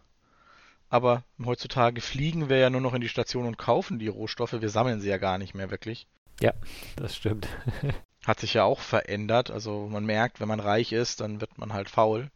[0.91, 4.51] Aber heutzutage fliegen wir ja nur noch in die Station und kaufen die Rohstoffe.
[4.51, 6.05] Wir sammeln sie ja gar nicht mehr wirklich.
[6.41, 6.51] Ja,
[6.97, 7.47] das stimmt.
[8.25, 9.51] Hat sich ja auch verändert.
[9.51, 12.29] Also man merkt, wenn man reich ist, dann wird man halt faul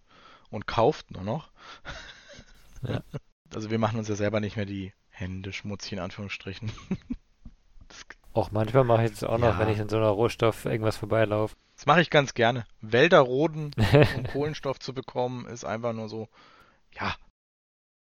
[0.49, 1.51] und kauft nur noch.
[2.87, 3.01] Ja.
[3.55, 6.71] Also wir machen uns ja selber nicht mehr die Hände schmutzig in Anführungsstrichen.
[8.33, 9.59] auch manchmal mache ich das auch noch, ja.
[9.59, 11.55] wenn ich in so einer Rohstoff irgendwas vorbeilaufe.
[11.77, 12.67] Das mache ich ganz gerne.
[12.81, 13.71] Wälder roden,
[14.17, 16.29] um Kohlenstoff zu bekommen, ist einfach nur so,
[16.91, 17.15] ja.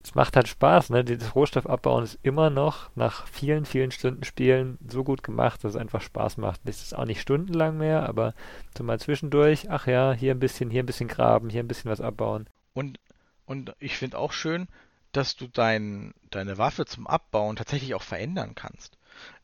[0.02, 1.04] Es macht halt Spaß, ne?
[1.04, 5.80] Dieses Rohstoffabbauen ist immer noch nach vielen, vielen Stunden Spielen so gut gemacht, dass es
[5.80, 6.60] einfach Spaß macht.
[6.64, 8.34] Es ist auch nicht stundenlang mehr, aber
[8.76, 11.90] so mal zwischendurch, ach ja, hier ein bisschen, hier ein bisschen graben, hier ein bisschen
[11.90, 12.48] was abbauen.
[12.74, 13.00] Und,
[13.44, 14.68] und ich finde auch schön,
[15.12, 18.96] dass du dein, deine Waffe zum Abbauen tatsächlich auch verändern kannst.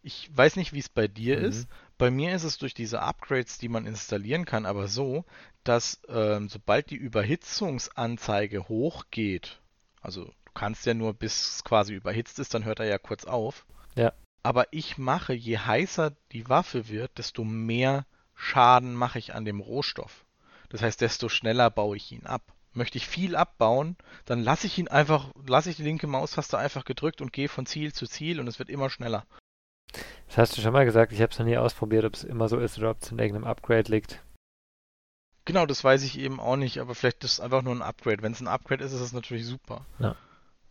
[0.03, 1.45] Ich weiß nicht, wie es bei dir mhm.
[1.47, 1.69] ist.
[1.99, 5.25] Bei mir ist es durch diese Upgrades, die man installieren kann, aber so,
[5.65, 9.61] dass ähm, sobald die Überhitzungsanzeige hochgeht,
[10.01, 13.67] also kannst ja nur bis es quasi überhitzt ist, dann hört er ja kurz auf.
[13.97, 14.13] Ja.
[14.43, 19.61] Aber ich mache, je heißer die Waffe wird, desto mehr Schaden mache ich an dem
[19.61, 20.25] Rohstoff.
[20.69, 22.43] Das heißt, desto schneller baue ich ihn ab.
[22.73, 26.85] Möchte ich viel abbauen, dann lasse ich ihn einfach, lasse ich die linke Maustaste einfach
[26.85, 29.25] gedrückt und gehe von Ziel zu Ziel und es wird immer schneller.
[30.27, 32.49] Das hast du schon mal gesagt, ich habe es noch nie ausprobiert, ob es immer
[32.49, 34.21] so ist oder ob es in irgendeinem Upgrade liegt.
[35.45, 38.23] Genau, das weiß ich eben auch nicht, aber vielleicht ist es einfach nur ein Upgrade.
[38.23, 39.87] Wenn es ein Upgrade ist, ist es natürlich super.
[39.99, 40.17] Ja.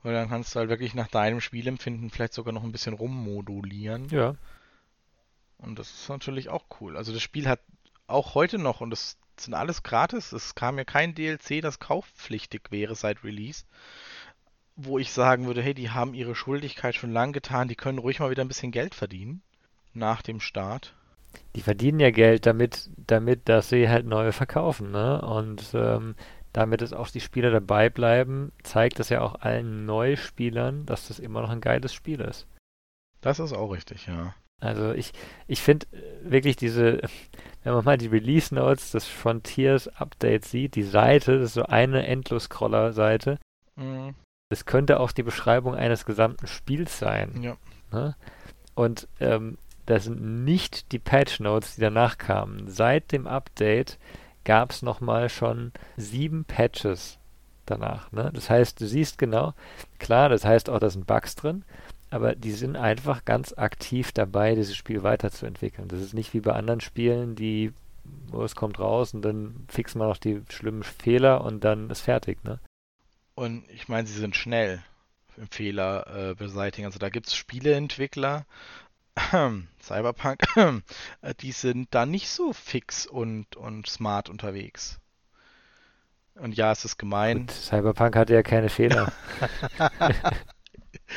[0.04, 4.10] Weil dann kannst du halt wirklich nach deinem Spielempfinden vielleicht sogar noch ein bisschen rummodulieren.
[4.10, 4.36] Ja.
[5.58, 6.98] Und das ist natürlich auch cool.
[6.98, 7.62] Also das Spiel hat
[8.08, 12.64] auch heute noch, und das sind alles gratis, es kam ja kein DLC, das kaufpflichtig
[12.70, 13.64] wäre seit Release
[14.76, 18.20] wo ich sagen würde, hey, die haben ihre Schuldigkeit schon lang getan, die können ruhig
[18.20, 19.42] mal wieder ein bisschen Geld verdienen
[19.94, 20.96] nach dem Start.
[21.56, 25.22] Die verdienen ja Geld damit, damit, dass sie halt neue verkaufen, ne?
[25.22, 26.16] Und ähm,
[26.54, 31.20] damit es auch die Spieler dabei bleiben, zeigt das ja auch allen Neuspielern, dass das
[31.20, 32.48] immer noch ein geiles Spiel ist.
[33.22, 34.36] Das ist auch richtig, ja.
[34.60, 35.12] Also ich,
[35.48, 37.02] ich finde äh, wirklich diese,
[37.64, 41.64] wenn man mal die Release Notes des Frontiers Update sieht, die Seite, das ist so
[41.64, 43.40] eine Endlos-Scroller-Seite.
[43.76, 44.16] Mhm.
[44.50, 47.42] Das könnte auch die Beschreibung eines gesamten Spiels sein.
[47.42, 47.58] Ja.
[47.92, 48.16] Ne?
[48.76, 52.70] Und ähm, das sind nicht die Patch Notes, die danach kamen.
[52.70, 53.98] Seit dem Update
[54.44, 57.20] gab es nochmal schon sieben Patches
[57.66, 58.12] danach.
[58.12, 58.32] Ne?
[58.34, 59.54] Das heißt, du siehst genau,
[60.00, 61.64] klar, das heißt auch, da sind Bugs drin,
[62.10, 65.88] aber die sind einfach ganz aktiv dabei, dieses Spiel weiterzuentwickeln.
[65.88, 67.74] Das ist nicht wie bei anderen Spielen, die,
[68.28, 72.02] wo es kommt raus und dann fixen wir noch die schlimmen Fehler und dann ist
[72.02, 72.44] fertig.
[72.44, 72.60] Ne?
[73.36, 74.84] Und ich meine, sie sind schnell
[75.38, 76.86] im Fehler äh, beseitigen.
[76.86, 78.46] Also da gibt es Spieleentwickler,
[79.82, 80.42] Cyberpunk,
[81.42, 85.00] die sind da nicht so fix und, und smart unterwegs.
[86.36, 87.46] Und ja, es ist gemein.
[87.46, 89.12] Gut, Cyberpunk hatte ja keine Fehler.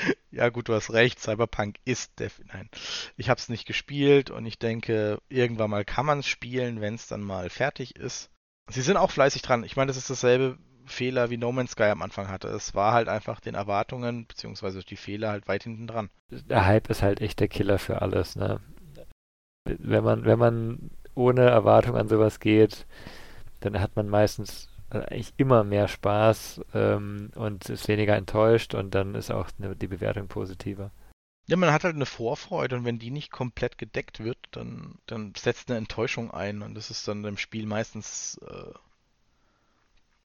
[0.31, 1.21] ja, gut, du hast recht.
[1.21, 2.69] Cyberpunk ist def Nein,
[3.17, 6.95] ich habe es nicht gespielt und ich denke, irgendwann mal kann man es spielen, wenn
[6.95, 8.31] es dann mal fertig ist.
[8.69, 9.65] Sie sind auch fleißig dran.
[9.65, 12.49] Ich meine, das ist dasselbe Fehler wie No Man's Sky am Anfang hatte.
[12.49, 16.11] Es war halt einfach den Erwartungen beziehungsweise die Fehler halt weit hinten dran.
[16.31, 18.61] Der Hype ist halt echt der Killer für alles, ne?
[19.65, 22.87] Wenn man, wenn man ohne Erwartung an sowas geht,
[23.61, 29.15] dann hat man meistens eigentlich immer mehr Spaß ähm, und ist weniger enttäuscht und dann
[29.15, 30.93] ist auch ne, die Bewertung positiver.
[31.49, 35.33] Ja, man hat halt eine Vorfreude und wenn die nicht komplett gedeckt wird, dann, dann
[35.37, 38.73] setzt eine Enttäuschung ein und das ist dann im Spiel meistens äh,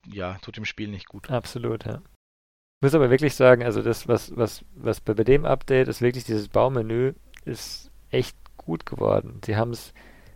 [0.06, 1.30] ja, tut dem Spiel nicht gut.
[1.30, 1.96] Absolut, ja.
[2.82, 6.02] Ich muss aber wirklich sagen, also das, was, was, was bei, bei dem Update ist,
[6.02, 7.12] wirklich dieses Baumenü,
[7.44, 9.40] ist echt gut geworden.
[9.44, 9.94] Sie haben es,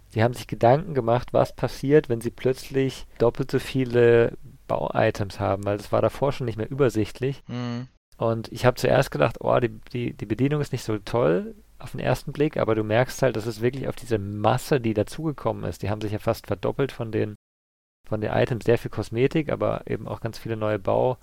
[0.09, 4.37] sie haben sich Gedanken gemacht, was passiert, wenn sie plötzlich doppelt so viele
[4.68, 7.42] Bau-Items haben, weil das war davor schon nicht mehr übersichtlich.
[7.48, 7.88] Mhm.
[8.16, 11.90] Und ich habe zuerst gedacht, oh, die, die, die Bedienung ist nicht so toll auf
[11.90, 15.64] den ersten Blick, aber du merkst halt, dass es wirklich auf diese Masse, die dazugekommen
[15.64, 17.35] ist, die haben sich ja fast verdoppelt von den
[18.09, 21.19] von den Items sehr viel Kosmetik, aber eben auch ganz viele neue Bausachen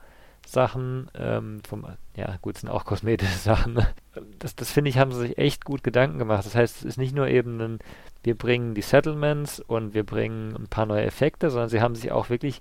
[0.45, 3.85] Sachen, ähm, vom, ja gut, sind auch kosmetische Sachen.
[4.39, 6.45] Das, das finde ich, haben sie sich echt gut Gedanken gemacht.
[6.45, 7.79] Das heißt, es ist nicht nur eben ein,
[8.23, 12.11] wir bringen die Settlements und wir bringen ein paar neue Effekte, sondern sie haben sich
[12.11, 12.59] auch wirklich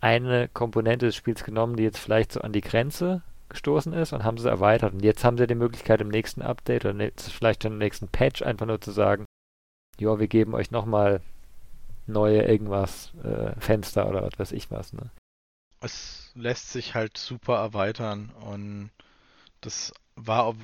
[0.00, 4.24] eine Komponente des Spiels genommen, die jetzt vielleicht so an die Grenze gestoßen ist und
[4.24, 4.92] haben sie erweitert.
[4.92, 8.42] Und jetzt haben sie die Möglichkeit im nächsten Update oder ne, vielleicht im nächsten Patch
[8.42, 9.24] einfach nur zu sagen,
[9.98, 11.20] ja, wir geben euch nochmal
[12.08, 14.92] neue irgendwas, äh, Fenster oder was weiß ich was.
[14.92, 15.10] Ne?
[15.80, 18.90] Es lässt sich halt super erweitern und
[19.60, 20.54] das war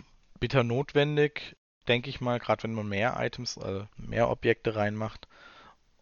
[0.41, 1.57] bitter notwendig,
[1.89, 5.29] denke ich mal, gerade wenn man mehr Items, also mehr Objekte reinmacht.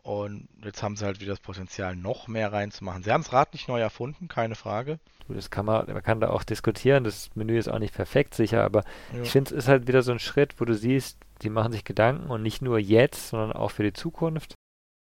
[0.02, 3.05] Und jetzt haben sie halt wieder das Potenzial, noch mehr reinzumachen.
[3.05, 4.98] Sie haben das Rad nicht neu erfunden, keine Frage.
[5.28, 7.05] Das kann man, man kann da auch diskutieren.
[7.05, 9.22] Das Menü ist auch nicht perfekt sicher, aber ja.
[9.22, 11.85] ich finde, es ist halt wieder so ein Schritt, wo du siehst, die machen sich
[11.85, 14.55] Gedanken und nicht nur jetzt, sondern auch für die Zukunft.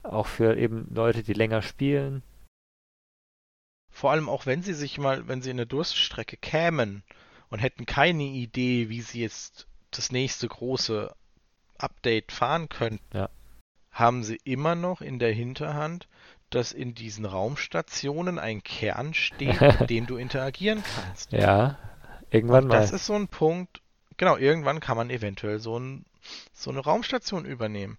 [0.02, 2.22] Auch für eben Leute, die länger spielen.
[3.90, 7.02] Vor allem auch, wenn sie sich mal, wenn sie in eine Durststrecke kämen
[7.50, 11.14] und hätten keine Idee, wie sie jetzt das nächste große
[11.78, 13.16] Update fahren könnten.
[13.16, 13.28] Ja
[13.90, 16.08] haben sie immer noch in der Hinterhand,
[16.48, 21.32] dass in diesen Raumstationen ein Kern steht, mit dem du interagieren kannst.
[21.32, 21.78] Ja,
[22.30, 22.80] irgendwann mal.
[22.80, 23.82] Das ist so ein Punkt,
[24.16, 26.04] genau, irgendwann kann man eventuell so, ein,
[26.52, 27.98] so eine Raumstation übernehmen.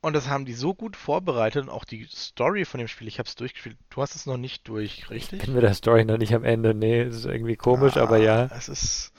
[0.00, 3.18] Und das haben die so gut vorbereitet und auch die Story von dem Spiel, ich
[3.18, 3.76] habe es durchgespielt.
[3.90, 5.40] Du hast es noch nicht durch, richtig?
[5.40, 6.72] Ich bin mit der Story noch nicht am Ende.
[6.72, 8.44] Nee, es ist irgendwie komisch, ah, aber ja.
[8.46, 9.12] Es ist,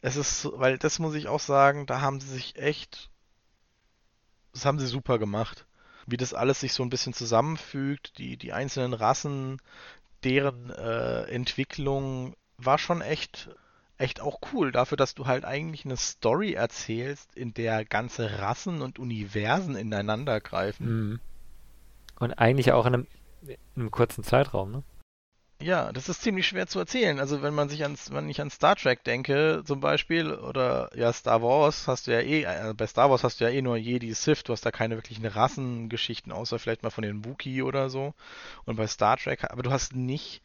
[0.00, 3.10] es ist, weil das muss ich auch sagen, da haben sie sich echt
[4.52, 5.66] das haben sie super gemacht.
[6.06, 9.60] Wie das alles sich so ein bisschen zusammenfügt, die, die einzelnen Rassen,
[10.24, 13.50] deren äh, Entwicklung war schon echt,
[13.98, 14.72] echt auch cool.
[14.72, 20.40] Dafür, dass du halt eigentlich eine Story erzählst, in der ganze Rassen und Universen ineinander
[20.40, 20.86] greifen.
[20.86, 21.20] Mhm.
[22.18, 23.06] Und eigentlich auch in einem,
[23.46, 24.82] in einem kurzen Zeitraum, ne?
[25.62, 27.20] Ja, das ist ziemlich schwer zu erzählen.
[27.20, 31.12] Also wenn man sich an, wenn ich an Star Trek denke, zum Beispiel, oder ja,
[31.12, 33.76] Star Wars hast du ja eh, also bei Star Wars hast du ja eh nur
[33.76, 37.90] Jedi Sith, du hast da keine wirklichen Rassengeschichten, außer vielleicht mal von den Wookiee oder
[37.90, 38.12] so.
[38.64, 40.42] Und bei Star Trek, aber du hast nicht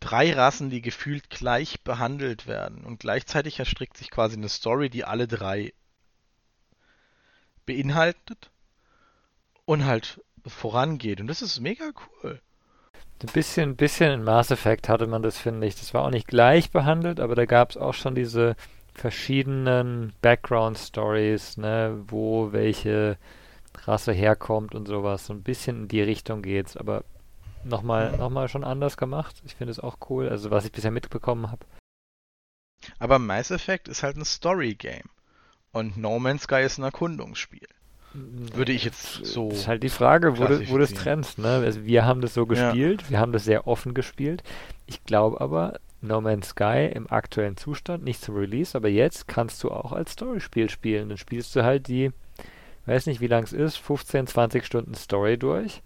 [0.00, 2.84] drei Rassen, die gefühlt gleich behandelt werden.
[2.84, 5.72] Und gleichzeitig erstrickt sich quasi eine Story, die alle drei
[7.64, 8.50] beinhaltet
[9.64, 11.20] und halt vorangeht.
[11.20, 11.90] Und das ist mega
[12.22, 12.40] cool.
[13.22, 15.74] Ein bisschen, bisschen in Mass Effect hatte man das, finde ich.
[15.74, 18.56] Das war auch nicht gleich behandelt, aber da gab es auch schon diese
[18.94, 23.18] verschiedenen Background-Stories, ne, wo welche
[23.84, 25.26] Rasse herkommt und sowas.
[25.26, 27.04] So ein bisschen in die Richtung geht's, aber
[27.66, 29.36] nochmal noch mal schon anders gemacht.
[29.44, 31.66] Ich finde es auch cool, also was ich bisher mitbekommen habe.
[32.98, 35.08] Aber Mass Effect ist halt ein Story-Game.
[35.72, 37.66] Und No Man's Sky ist ein Erkundungsspiel.
[38.14, 39.50] Würde ich jetzt so.
[39.50, 41.38] Das ist halt die Frage, wo du, wo du es trennst.
[41.38, 41.48] Ne?
[41.48, 43.10] Also wir haben das so gespielt, ja.
[43.10, 44.42] wir haben das sehr offen gespielt.
[44.86, 49.62] Ich glaube aber, No Man's Sky im aktuellen Zustand, nicht zum Release, aber jetzt kannst
[49.62, 51.10] du auch als Storyspiel spielen.
[51.10, 52.10] Dann spielst du halt die,
[52.86, 55.82] weiß nicht wie lang es ist, 15, 20 Stunden Story durch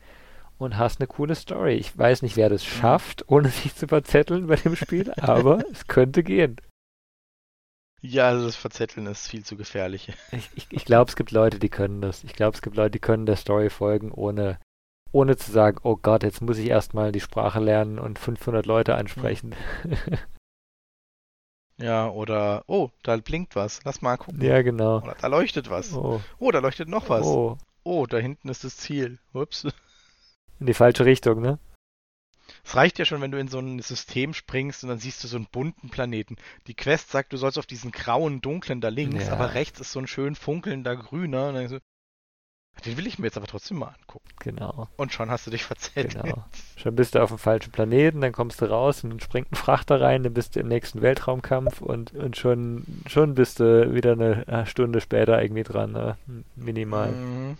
[0.60, 1.74] und hast eine coole Story.
[1.74, 5.86] Ich weiß nicht, wer das schafft, ohne sich zu verzetteln bei dem Spiel, aber es
[5.86, 6.56] könnte gehen.
[8.02, 10.12] Ja, also das Verzetteln ist viel zu gefährlich.
[10.32, 12.24] Ich, ich, ich glaube, es gibt Leute, die können das.
[12.24, 14.58] Ich glaube, es gibt Leute, die können der Story folgen, ohne,
[15.12, 18.94] ohne zu sagen, oh Gott, jetzt muss ich erstmal die Sprache lernen und 500 Leute
[18.94, 19.54] ansprechen.
[21.78, 24.42] Ja, oder, oh, da blinkt was, lass mal gucken.
[24.42, 24.98] Ja, genau.
[24.98, 25.94] Oder da leuchtet was.
[25.94, 27.24] Oh, oh da leuchtet noch was.
[27.24, 27.56] Oh.
[27.84, 29.18] oh, da hinten ist das Ziel.
[29.32, 29.66] Ups.
[30.60, 31.58] In die falsche Richtung, ne?
[32.64, 35.28] Es reicht ja schon, wenn du in so ein System springst und dann siehst du
[35.28, 36.36] so einen bunten Planeten.
[36.66, 39.32] Die Quest sagt, du sollst auf diesen grauen, dunklen da links, ja.
[39.32, 41.48] aber rechts ist so ein schön funkelnder grüner.
[41.48, 41.78] Und dann so,
[42.84, 44.28] den will ich mir jetzt aber trotzdem mal angucken.
[44.40, 44.88] Genau.
[44.96, 46.20] Und schon hast du dich verzählt.
[46.22, 46.44] Genau.
[46.76, 49.56] Schon bist du auf dem falschen Planeten, dann kommst du raus und dann springt ein
[49.56, 54.12] Frachter rein, dann bist du im nächsten Weltraumkampf und, und schon, schon bist du wieder
[54.12, 56.16] eine Stunde später irgendwie dran, ne?
[56.56, 57.12] minimal.
[57.12, 57.58] Mhm.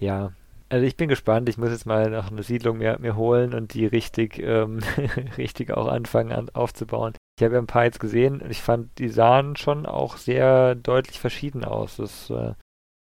[0.00, 0.32] Ja,
[0.68, 1.48] also ich bin gespannt.
[1.48, 4.80] Ich muss jetzt mal noch eine Siedlung mir, mir holen und die richtig, ähm,
[5.38, 7.14] richtig auch anfangen an, aufzubauen.
[7.38, 10.74] Ich habe ja ein paar jetzt gesehen und ich fand, die sahen schon auch sehr
[10.74, 11.96] deutlich verschieden aus.
[11.96, 12.54] Das äh,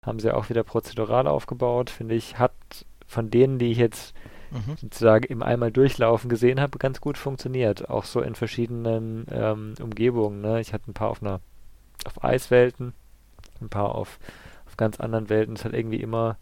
[0.06, 2.38] haben sie auch wieder prozedural aufgebaut, finde ich.
[2.38, 2.54] Hat
[3.08, 4.14] von denen, die ich jetzt
[4.52, 4.78] mhm.
[4.78, 7.90] sozusagen im einmal durchlaufen gesehen habe, ganz gut funktioniert.
[7.90, 10.42] Auch so in verschiedenen ähm, Umgebungen.
[10.42, 10.62] Ne?
[10.62, 11.42] Ich hatte ein paar auf einer
[12.06, 12.94] auf Eiswelten,
[13.62, 14.20] ein paar auf,
[14.68, 15.56] auf ganz anderen Welten.
[15.56, 16.38] Es hat irgendwie immer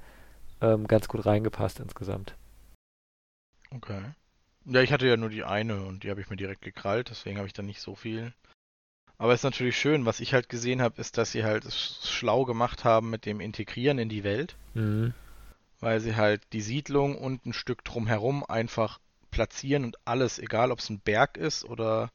[0.62, 2.36] ähm, ganz gut reingepasst insgesamt.
[3.72, 4.02] Okay.
[4.66, 7.38] Ja, ich hatte ja nur die eine und die habe ich mir direkt gekrallt, deswegen
[7.38, 8.34] habe ich da nicht so viel.
[9.18, 12.08] Aber es ist natürlich schön, was ich halt gesehen habe, ist, dass sie halt es
[12.08, 14.56] schlau gemacht haben mit dem Integrieren in die Welt.
[14.74, 15.14] Mhm.
[15.80, 19.00] Weil sie halt die Siedlung und ein Stück drumherum einfach
[19.32, 22.10] platzieren und alles, egal ob es ein Berg ist oder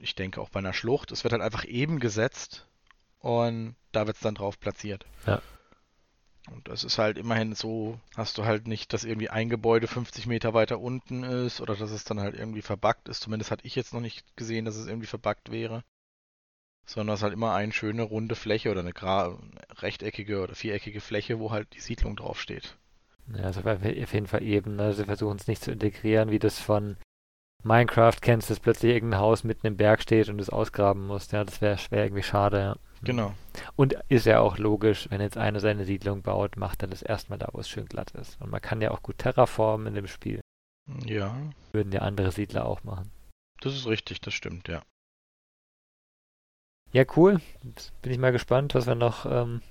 [0.00, 2.66] ich denke auch bei einer Schlucht, es wird halt einfach eben gesetzt
[3.20, 5.06] und da wird es dann drauf platziert.
[5.26, 5.40] Ja.
[6.52, 10.26] Und das ist halt immerhin so, hast du halt nicht, dass irgendwie ein Gebäude 50
[10.26, 13.20] Meter weiter unten ist oder dass es dann halt irgendwie verbuggt ist.
[13.20, 15.84] Zumindest hatte ich jetzt noch nicht gesehen, dass es irgendwie verbuggt wäre.
[16.86, 18.94] Sondern es ist halt immer eine schöne runde Fläche oder eine
[19.82, 22.76] rechteckige oder viereckige Fläche, wo halt die Siedlung draufsteht.
[23.34, 24.76] Ja, also auf jeden Fall eben.
[24.76, 24.94] Ne?
[24.94, 26.96] Sie versuchen es nicht zu integrieren, wie das von
[27.64, 31.30] Minecraft kennst, dass plötzlich irgendein Haus mitten im Berg steht und es ausgraben muss.
[31.32, 32.76] Ja, das wäre wär irgendwie schade, ja.
[33.02, 33.34] Genau.
[33.76, 37.38] Und ist ja auch logisch, wenn jetzt einer seine Siedlung baut, macht er das erstmal
[37.38, 38.40] da, wo es schön glatt ist.
[38.40, 40.40] Und man kann ja auch gut terraformen in dem Spiel.
[41.04, 41.36] Ja.
[41.72, 43.10] Würden ja andere Siedler auch machen.
[43.60, 44.82] Das ist richtig, das stimmt, ja.
[46.92, 47.40] Ja, cool.
[47.62, 49.62] Jetzt bin ich mal gespannt, was wir noch, ähm,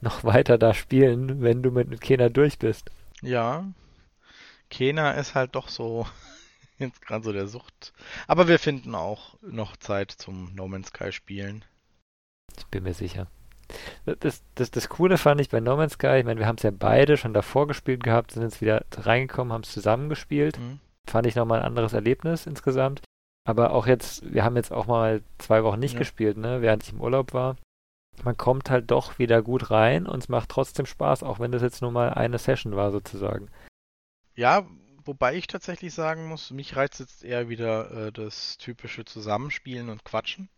[0.00, 2.90] noch weiter da spielen, wenn du mit, mit Kena durch bist.
[3.20, 3.64] Ja.
[4.70, 6.06] Kena ist halt doch so
[6.80, 7.92] jetzt gerade so der Sucht.
[8.26, 11.64] Aber wir finden auch noch Zeit zum No Man's Sky spielen.
[12.56, 13.28] Ich bin mir sicher.
[14.04, 16.64] Das, das, das Coole fand ich bei No Man's Sky, ich meine, wir haben es
[16.64, 20.58] ja beide schon davor gespielt gehabt, sind jetzt wieder reingekommen, haben es zusammengespielt.
[20.58, 20.80] Mhm.
[21.08, 23.02] Fand ich nochmal ein anderes Erlebnis insgesamt.
[23.44, 25.98] Aber auch jetzt, wir haben jetzt auch mal zwei Wochen nicht ja.
[25.98, 27.56] gespielt, ne, während ich im Urlaub war.
[28.22, 31.62] Man kommt halt doch wieder gut rein und es macht trotzdem Spaß, auch wenn das
[31.62, 33.48] jetzt nur mal eine Session war sozusagen.
[34.34, 34.66] Ja,
[35.10, 40.04] wobei ich tatsächlich sagen muss, mich reizt jetzt eher wieder äh, das typische Zusammenspielen und
[40.04, 40.48] Quatschen.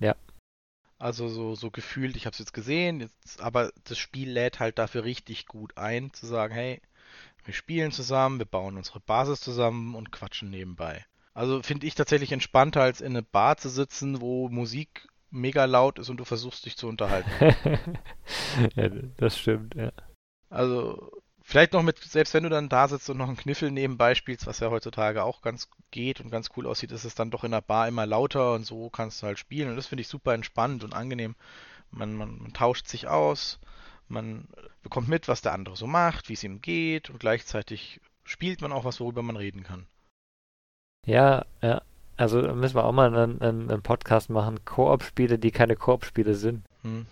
[0.00, 0.16] Ja.
[0.98, 4.80] Also so, so gefühlt, ich habe es jetzt gesehen, jetzt, aber das Spiel lädt halt
[4.80, 6.82] dafür richtig gut ein, zu sagen, hey,
[7.44, 11.06] wir spielen zusammen, wir bauen unsere Basis zusammen und quatschen nebenbei.
[11.32, 16.00] Also finde ich tatsächlich entspannter, als in eine Bar zu sitzen, wo Musik mega laut
[16.00, 17.30] ist und du versuchst dich zu unterhalten.
[18.74, 19.92] ja, das stimmt, ja.
[20.48, 21.12] Also
[21.50, 24.46] Vielleicht noch mit, selbst wenn du dann da sitzt und noch einen Kniffel nebenbei spielst,
[24.46, 27.50] was ja heutzutage auch ganz geht und ganz cool aussieht, ist es dann doch in
[27.50, 29.68] der Bar immer lauter und so kannst du halt spielen.
[29.68, 31.34] Und das finde ich super entspannt und angenehm.
[31.90, 33.58] Man, man, man tauscht sich aus,
[34.06, 34.46] man
[34.84, 38.70] bekommt mit, was der andere so macht, wie es ihm geht und gleichzeitig spielt man
[38.70, 39.86] auch was, worüber man reden kann.
[41.04, 41.82] Ja, ja.
[42.16, 44.64] Also müssen wir auch mal einen, einen, einen Podcast machen.
[44.64, 46.64] Koop-Spiele, die keine Koop-Spiele sind.
[46.82, 47.06] Hm.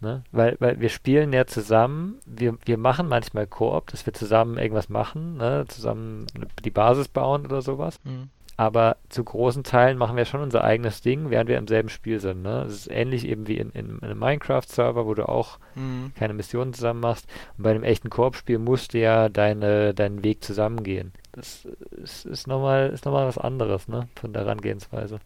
[0.00, 0.24] Ne?
[0.32, 4.88] Weil, weil wir spielen ja zusammen, wir, wir machen manchmal Koop, dass wir zusammen irgendwas
[4.88, 5.64] machen, ne?
[5.68, 6.26] zusammen
[6.64, 8.00] die Basis bauen oder sowas.
[8.04, 8.30] Mhm.
[8.56, 12.20] Aber zu großen Teilen machen wir schon unser eigenes Ding, während wir im selben Spiel
[12.20, 12.42] sind.
[12.42, 12.64] Ne?
[12.64, 16.12] Das ist ähnlich eben wie in, in, in einem Minecraft-Server, wo du auch mhm.
[16.14, 17.26] keine Missionen zusammen machst.
[17.56, 21.12] Und bei einem echten Koop-Spiel musst du ja deine, deinen Weg zusammengehen.
[21.32, 24.08] Das ist, ist nochmal noch was anderes, ne?
[24.16, 25.20] Von der Herangehensweise.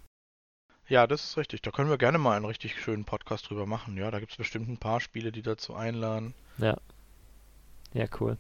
[0.89, 1.63] Ja, das ist richtig.
[1.63, 3.97] Da können wir gerne mal einen richtig schönen Podcast drüber machen.
[3.97, 6.35] Ja, da gibt es bestimmt ein paar Spiele, die dazu einladen.
[6.59, 6.77] Ja.
[7.95, 8.37] Ja, cool.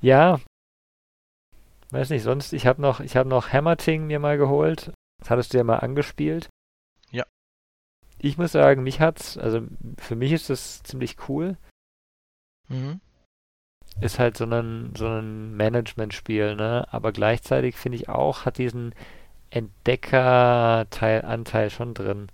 [0.00, 0.40] Ja.
[1.90, 4.92] Weiß nicht, sonst, ich habe noch, ich habe noch Hammerting mir mal geholt.
[5.20, 6.48] Das hattest du ja mal angespielt.
[7.10, 7.24] Ja.
[8.18, 9.62] Ich muss sagen, mich hat's, also
[9.98, 11.56] für mich ist das ziemlich cool.
[12.68, 13.00] Mhm.
[14.00, 16.86] Ist halt so ein, so ein Management-Spiel, ne?
[16.90, 18.94] Aber gleichzeitig finde ich auch, hat diesen
[19.50, 22.32] Entdecker-Anteil schon drin.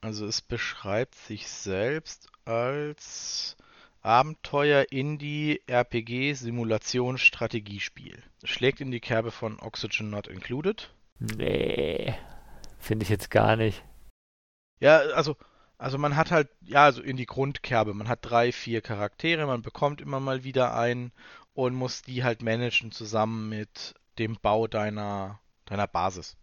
[0.00, 3.56] Also es beschreibt sich selbst als
[4.02, 8.22] Abenteuer, Indie, RPG, Simulation, Strategiespiel.
[8.44, 10.90] Schlägt in die Kerbe von Oxygen Not Included.
[11.18, 12.14] Nee,
[12.78, 13.84] finde ich jetzt gar nicht.
[14.80, 15.36] Ja, also,
[15.76, 17.92] also man hat halt, ja, also in die Grundkerbe.
[17.92, 21.12] Man hat drei, vier Charaktere, man bekommt immer mal wieder einen
[21.52, 26.36] und muss die halt managen zusammen mit dem Bau deiner deiner Basis.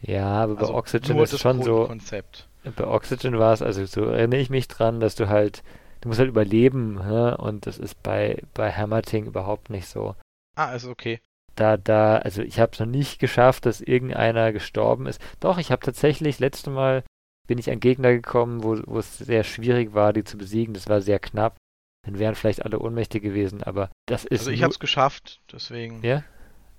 [0.00, 1.86] Ja, aber also bei Oxygen ist es schon so.
[1.86, 2.48] Konzept.
[2.76, 5.62] Bei Oxygen war es, also so erinnere ich mich dran, dass du halt,
[6.00, 7.36] du musst halt überleben, ne?
[7.36, 10.16] und das ist bei, bei Hammerting überhaupt nicht so.
[10.56, 11.20] Ah, ist okay.
[11.54, 15.20] Da, da, also ich habe es noch nicht geschafft, dass irgendeiner gestorben ist.
[15.40, 17.02] Doch, ich habe tatsächlich, letzte Mal
[17.46, 20.74] bin ich an Gegner gekommen, wo, wo es sehr schwierig war, die zu besiegen.
[20.74, 21.56] Das war sehr knapp.
[22.04, 24.40] Dann wären vielleicht alle ohnmächtig gewesen, aber das ist.
[24.40, 26.02] Also ich habe es geschafft, deswegen.
[26.04, 26.24] Ja?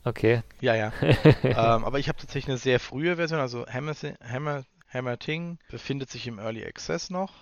[0.07, 0.41] Okay.
[0.61, 0.93] Ja, ja.
[1.43, 3.93] ähm, aber ich habe tatsächlich eine sehr frühe Version, also Hammer,
[4.23, 7.33] Hammer, Hammer Ting befindet sich im Early Access noch.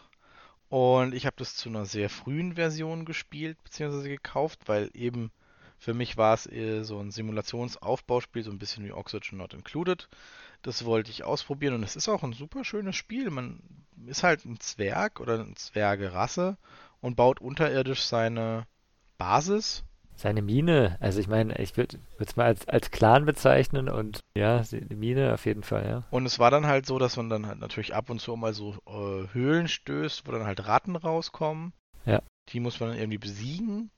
[0.69, 5.31] Und ich habe das zu einer sehr frühen Version gespielt, beziehungsweise gekauft, weil eben
[5.77, 6.49] für mich war es
[6.87, 10.09] so ein Simulationsaufbauspiel, so ein bisschen wie Oxygen Not Included.
[10.63, 13.29] Das wollte ich ausprobieren und es ist auch ein super schönes Spiel.
[13.29, 13.59] Man
[14.07, 16.57] ist halt ein Zwerg oder eine Zwergerasse
[17.01, 18.65] und baut unterirdisch seine
[19.19, 19.83] Basis
[20.15, 24.61] seine Mine, also ich meine, ich würde es mal als, als Clan bezeichnen und ja,
[24.61, 26.03] die Mine auf jeden Fall, ja.
[26.09, 28.53] Und es war dann halt so, dass man dann halt natürlich ab und zu mal
[28.53, 31.73] so äh, Höhlen stößt, wo dann halt Ratten rauskommen.
[32.05, 32.21] Ja.
[32.49, 33.91] Die muss man dann irgendwie besiegen.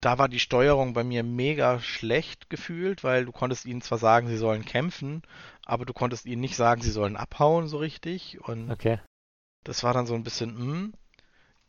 [0.00, 4.28] da war die Steuerung bei mir mega schlecht gefühlt, weil du konntest ihnen zwar sagen,
[4.28, 5.22] sie sollen kämpfen,
[5.64, 8.40] aber du konntest ihnen nicht sagen, sie sollen abhauen so richtig.
[8.46, 9.00] Und Okay.
[9.64, 10.94] das war dann so ein bisschen, hm.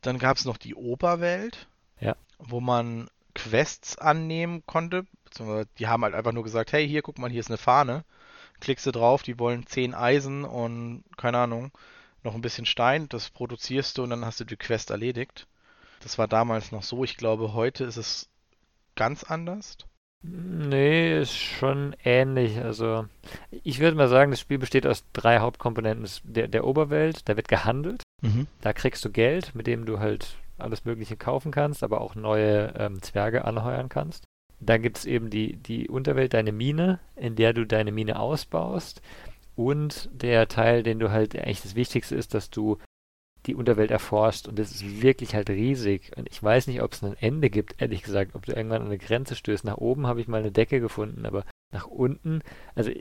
[0.02, 1.68] Dann gab es noch die Oberwelt,
[2.00, 2.16] Ja.
[2.38, 5.06] wo man Quests annehmen konnte.
[5.24, 8.04] Beziehungsweise die haben halt einfach nur gesagt, hey, hier, guck mal, hier ist eine Fahne.
[8.60, 11.72] Klickst du drauf, die wollen 10 Eisen und, keine Ahnung,
[12.24, 13.08] noch ein bisschen Stein.
[13.10, 15.48] Das produzierst du und dann hast du die Quest erledigt.
[16.02, 17.04] Das war damals noch so.
[17.04, 18.30] Ich glaube, heute ist es
[18.96, 19.78] ganz anders.
[20.24, 22.58] Nee, ist schon ähnlich.
[22.58, 23.06] Also,
[23.52, 26.10] ich würde mal sagen, das Spiel besteht aus drei Hauptkomponenten.
[26.24, 28.02] Der, der Oberwelt, da wird gehandelt.
[28.22, 28.48] Mhm.
[28.62, 32.74] Da kriegst du Geld, mit dem du halt alles Mögliche kaufen kannst, aber auch neue
[32.78, 34.24] ähm, Zwerge anheuern kannst.
[34.60, 39.02] Dann gibt es eben die, die Unterwelt, deine Mine, in der du deine Mine ausbaust.
[39.56, 42.78] Und der Teil, den du halt eigentlich das Wichtigste ist, dass du
[43.46, 44.48] die Unterwelt erforscht.
[44.48, 46.12] Und das ist wirklich halt riesig.
[46.16, 48.88] Und ich weiß nicht, ob es ein Ende gibt, ehrlich gesagt, ob du irgendwann an
[48.88, 49.64] eine Grenze stößt.
[49.64, 52.42] Nach oben habe ich mal eine Decke gefunden, aber nach unten,
[52.76, 52.92] also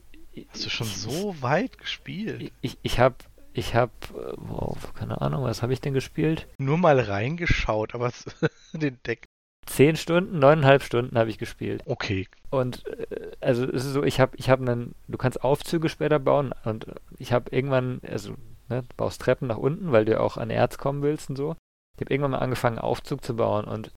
[0.48, 2.42] Hast du schon so weit gespielt?
[2.42, 3.16] ich, ich, ich habe,
[3.56, 3.92] ich habe,
[4.36, 6.46] wow, keine Ahnung, was habe ich denn gespielt?
[6.58, 8.12] Nur mal reingeschaut, aber
[8.74, 9.24] den Deck.
[9.64, 11.82] Zehn Stunden, neuneinhalb Stunden habe ich gespielt.
[11.86, 12.28] Okay.
[12.50, 16.18] Und äh, also es ist so, ich habe, ich habe einen, du kannst Aufzüge später
[16.18, 16.86] bauen und
[17.18, 18.34] ich habe irgendwann, also
[18.68, 21.36] ne, du baust Treppen nach unten, weil du ja auch an Erz kommen willst und
[21.36, 21.56] so.
[21.96, 23.90] Ich habe irgendwann mal angefangen, Aufzug zu bauen und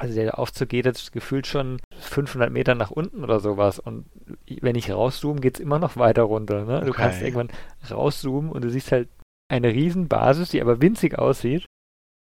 [0.00, 4.06] also der Aufzug geht jetzt gefühlt schon 500 Meter nach unten oder sowas und
[4.46, 6.64] wenn ich rauszoome, geht es immer noch weiter runter.
[6.64, 6.80] Ne?
[6.84, 7.02] Du Okay.
[7.02, 7.50] kannst irgendwann
[7.90, 9.08] rauszoomen und du siehst halt
[9.48, 11.66] eine riesen Basis, die aber winzig aussieht.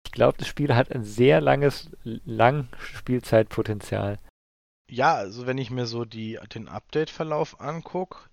[0.05, 4.19] Ich glaube, das Spiel hat ein sehr langes, lang Spielzeitpotenzial.
[4.89, 8.29] Ja, also wenn ich mir so die, den Update-Verlauf angucke,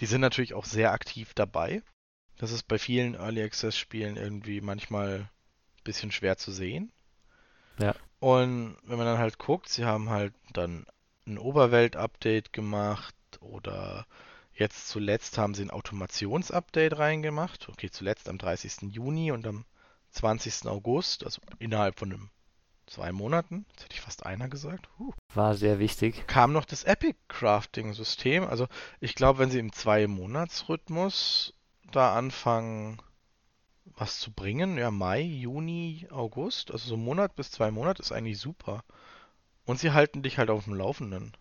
[0.00, 1.82] die sind natürlich auch sehr aktiv dabei.
[2.36, 5.28] Das ist bei vielen Early Access-Spielen irgendwie manchmal ein
[5.84, 6.90] bisschen schwer zu sehen.
[7.78, 7.94] Ja.
[8.22, 10.86] Und wenn man dann halt guckt, sie haben halt dann
[11.26, 14.06] ein Oberwelt-Update gemacht oder
[14.54, 17.68] jetzt zuletzt haben sie ein Automations-Update reingemacht.
[17.68, 18.92] Okay, zuletzt am 30.
[18.92, 19.64] Juni und am
[20.12, 20.68] 20.
[20.68, 22.30] August, also innerhalb von einem,
[22.86, 23.66] zwei Monaten.
[23.70, 24.88] Jetzt hätte ich fast einer gesagt.
[25.00, 26.24] Huh War sehr wichtig.
[26.28, 28.44] kam noch das Epic Crafting System.
[28.44, 28.68] Also
[29.00, 31.54] ich glaube, wenn sie im Zwei-Monats-Rhythmus
[31.90, 33.02] da anfangen,
[34.02, 38.10] was zu bringen, ja, Mai, Juni, August, also so ein Monat bis zwei Monate ist
[38.10, 38.82] eigentlich super.
[39.64, 41.32] Und sie halten dich halt auf dem Laufenden.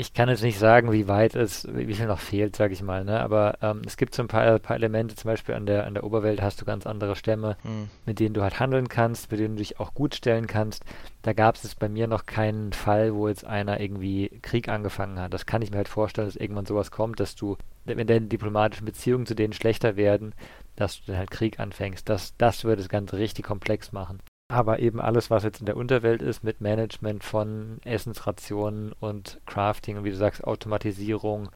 [0.00, 3.04] Ich kann jetzt nicht sagen, wie weit es, wie viel noch fehlt, sage ich mal,
[3.04, 3.18] ne?
[3.18, 6.04] Aber ähm, es gibt so ein paar, paar Elemente, zum Beispiel an der, an der
[6.04, 7.88] Oberwelt hast du ganz andere Stämme, Hm.
[8.06, 10.84] mit denen du halt handeln kannst, mit denen du dich auch gut stellen kannst.
[11.22, 15.34] Da gab es bei mir noch keinen Fall, wo jetzt einer irgendwie Krieg angefangen hat.
[15.34, 18.84] Das kann ich mir halt vorstellen, dass irgendwann sowas kommt, dass du, wenn deine diplomatischen
[18.84, 20.32] Beziehungen zu denen schlechter werden,
[20.78, 22.08] dass du dann halt Krieg anfängst.
[22.08, 24.20] Das, das würde das Ganze richtig komplex machen.
[24.50, 29.98] Aber eben alles, was jetzt in der Unterwelt ist, mit Management von Essensrationen und Crafting
[29.98, 31.50] und wie du sagst, Automatisierung,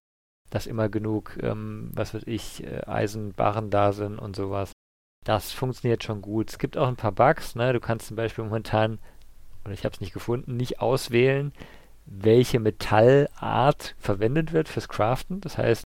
[0.51, 4.73] dass immer genug, ähm, was weiß ich, äh, Eisenbarren da sind und sowas.
[5.25, 6.51] Das funktioniert schon gut.
[6.51, 7.73] Es gibt auch ein paar Bugs, ne?
[7.73, 8.99] Du kannst zum Beispiel momentan,
[9.65, 11.53] oder ich habe es nicht gefunden, nicht auswählen,
[12.05, 15.41] welche Metallart verwendet wird fürs Craften.
[15.41, 15.85] Das heißt,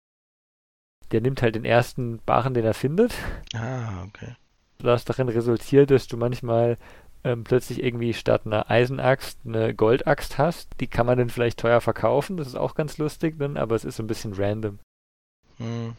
[1.13, 3.13] der nimmt halt den ersten Barren, den er findet
[3.53, 4.35] Ah, okay.
[4.79, 6.77] was darin resultiert, dass du manchmal
[7.23, 10.69] ähm, plötzlich irgendwie statt einer Eisenaxt eine Goldaxt hast.
[10.81, 13.85] Die kann man dann vielleicht teuer verkaufen, das ist auch ganz lustig dann, aber es
[13.85, 14.79] ist so ein bisschen random.
[15.57, 15.95] Hm.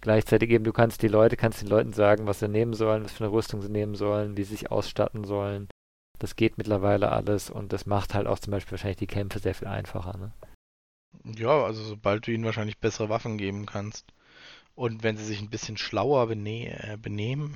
[0.00, 3.12] Gleichzeitig eben, du kannst die Leute, kannst den Leuten sagen, was sie nehmen sollen, was
[3.12, 5.68] für eine Rüstung sie nehmen sollen, wie sie sich ausstatten sollen.
[6.20, 9.54] Das geht mittlerweile alles und das macht halt auch zum Beispiel wahrscheinlich die Kämpfe sehr
[9.54, 10.16] viel einfacher.
[10.16, 10.32] Ne?
[11.24, 14.06] Ja, also sobald du ihnen wahrscheinlich bessere Waffen geben kannst.
[14.74, 17.54] Und wenn sie sich ein bisschen schlauer bene äh, benehmen.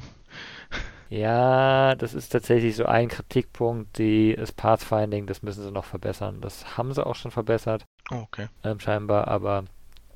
[1.08, 6.40] Ja, das ist tatsächlich so ein Kritikpunkt, die das Pathfinding, das müssen sie noch verbessern.
[6.40, 7.84] Das haben sie auch schon verbessert.
[8.10, 8.48] Oh, okay.
[8.64, 9.64] ähm, scheinbar, aber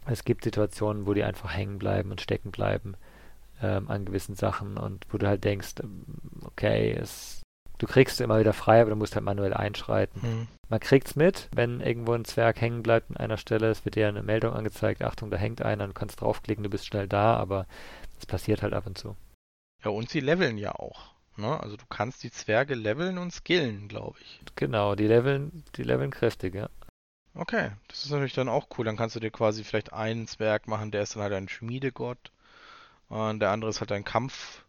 [0.07, 2.97] es gibt Situationen, wo die einfach hängen bleiben und stecken bleiben
[3.63, 6.05] ähm, an gewissen Sachen und wo du halt denkst, ähm,
[6.45, 7.43] okay, es,
[7.79, 10.22] du kriegst immer wieder frei, aber du musst halt manuell einschreiten.
[10.22, 10.49] Hm.
[10.68, 14.09] Man kriegt's mit, wenn irgendwo ein Zwerg hängen bleibt an einer Stelle, es wird dir
[14.09, 17.66] eine Meldung angezeigt, Achtung, da hängt einer, du kannst draufklicken, du bist schnell da, aber
[18.18, 19.16] es passiert halt ab und zu.
[19.85, 21.14] Ja, und sie leveln ja auch.
[21.37, 21.61] Ne?
[21.61, 24.41] Also du kannst die Zwerge leveln und skillen, glaube ich.
[24.57, 26.68] Genau, die leveln, die leveln kräftig, ja.
[27.35, 28.87] Okay, das ist natürlich dann auch cool.
[28.87, 32.33] Dann kannst du dir quasi vielleicht einen Zwerg machen, der ist dann halt ein Schmiedegott.
[33.09, 34.64] Und der andere ist halt ein Kampf,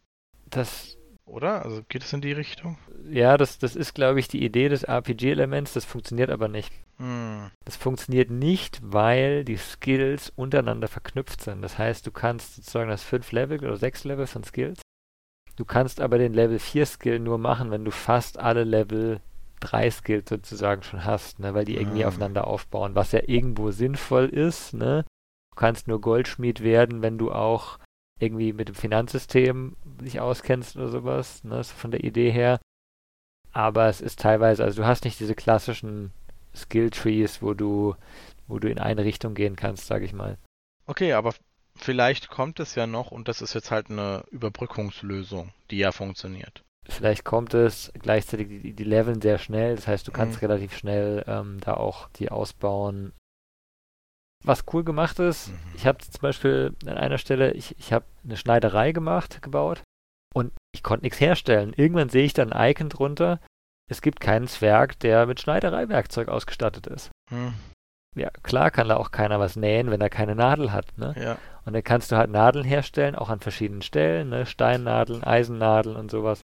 [0.49, 0.97] Das,
[1.27, 1.63] oder?
[1.63, 2.77] Also geht es in die Richtung?
[3.09, 6.73] ja, das, das ist, glaube ich, die Idee des RPG-Elements, das funktioniert aber nicht.
[6.97, 7.51] Hm.
[7.65, 11.61] Das funktioniert nicht, weil die Skills untereinander verknüpft sind.
[11.61, 14.81] Das heißt, du kannst sozusagen das fünf Level oder sechs Level von Skills
[15.55, 19.21] Du kannst aber den Level 4 Skill nur machen, wenn du fast alle Level
[19.61, 21.55] 3 Skills sozusagen schon hast, ne?
[21.55, 22.09] weil die irgendwie Ah.
[22.09, 24.75] aufeinander aufbauen, was ja irgendwo sinnvoll ist.
[24.75, 25.03] Ne?
[25.51, 27.79] Du kannst nur Goldschmied werden, wenn du auch
[28.19, 31.63] irgendwie mit dem Finanzsystem dich auskennst oder sowas, ne?
[31.63, 32.59] so von der Idee her.
[33.51, 36.11] Aber es ist teilweise, also du hast nicht diese klassischen
[36.55, 37.95] Skill-Trees, wo du,
[38.47, 40.37] wo du in eine Richtung gehen kannst, sag ich mal.
[40.85, 41.33] Okay, aber
[41.75, 46.63] vielleicht kommt es ja noch und das ist jetzt halt eine Überbrückungslösung, die ja funktioniert.
[46.89, 50.47] Vielleicht kommt es gleichzeitig, die, die leveln sehr schnell, das heißt, du kannst Mhm.
[50.47, 53.11] relativ schnell ähm, da auch die ausbauen.
[54.45, 55.55] Was cool gemacht ist, Mhm.
[55.75, 59.81] ich habe zum Beispiel an einer Stelle, ich, ich habe eine Schneiderei gemacht, gebaut
[60.33, 61.73] und ich konnte nichts herstellen.
[61.75, 63.39] Irgendwann sehe ich dann ein Icon drunter,
[63.89, 67.09] es gibt keinen Zwerg, der mit Schneidereiwerkzeug ausgestattet ist.
[67.31, 67.53] Hm,
[68.15, 71.13] Ja, klar kann da auch keiner was nähen, wenn er keine Nadel hat, ne?
[71.17, 71.37] ja.
[71.65, 74.45] Und dann kannst du halt Nadeln herstellen, auch an verschiedenen Stellen, ne?
[74.45, 76.39] Steinnadeln, Eisennadeln und sowas.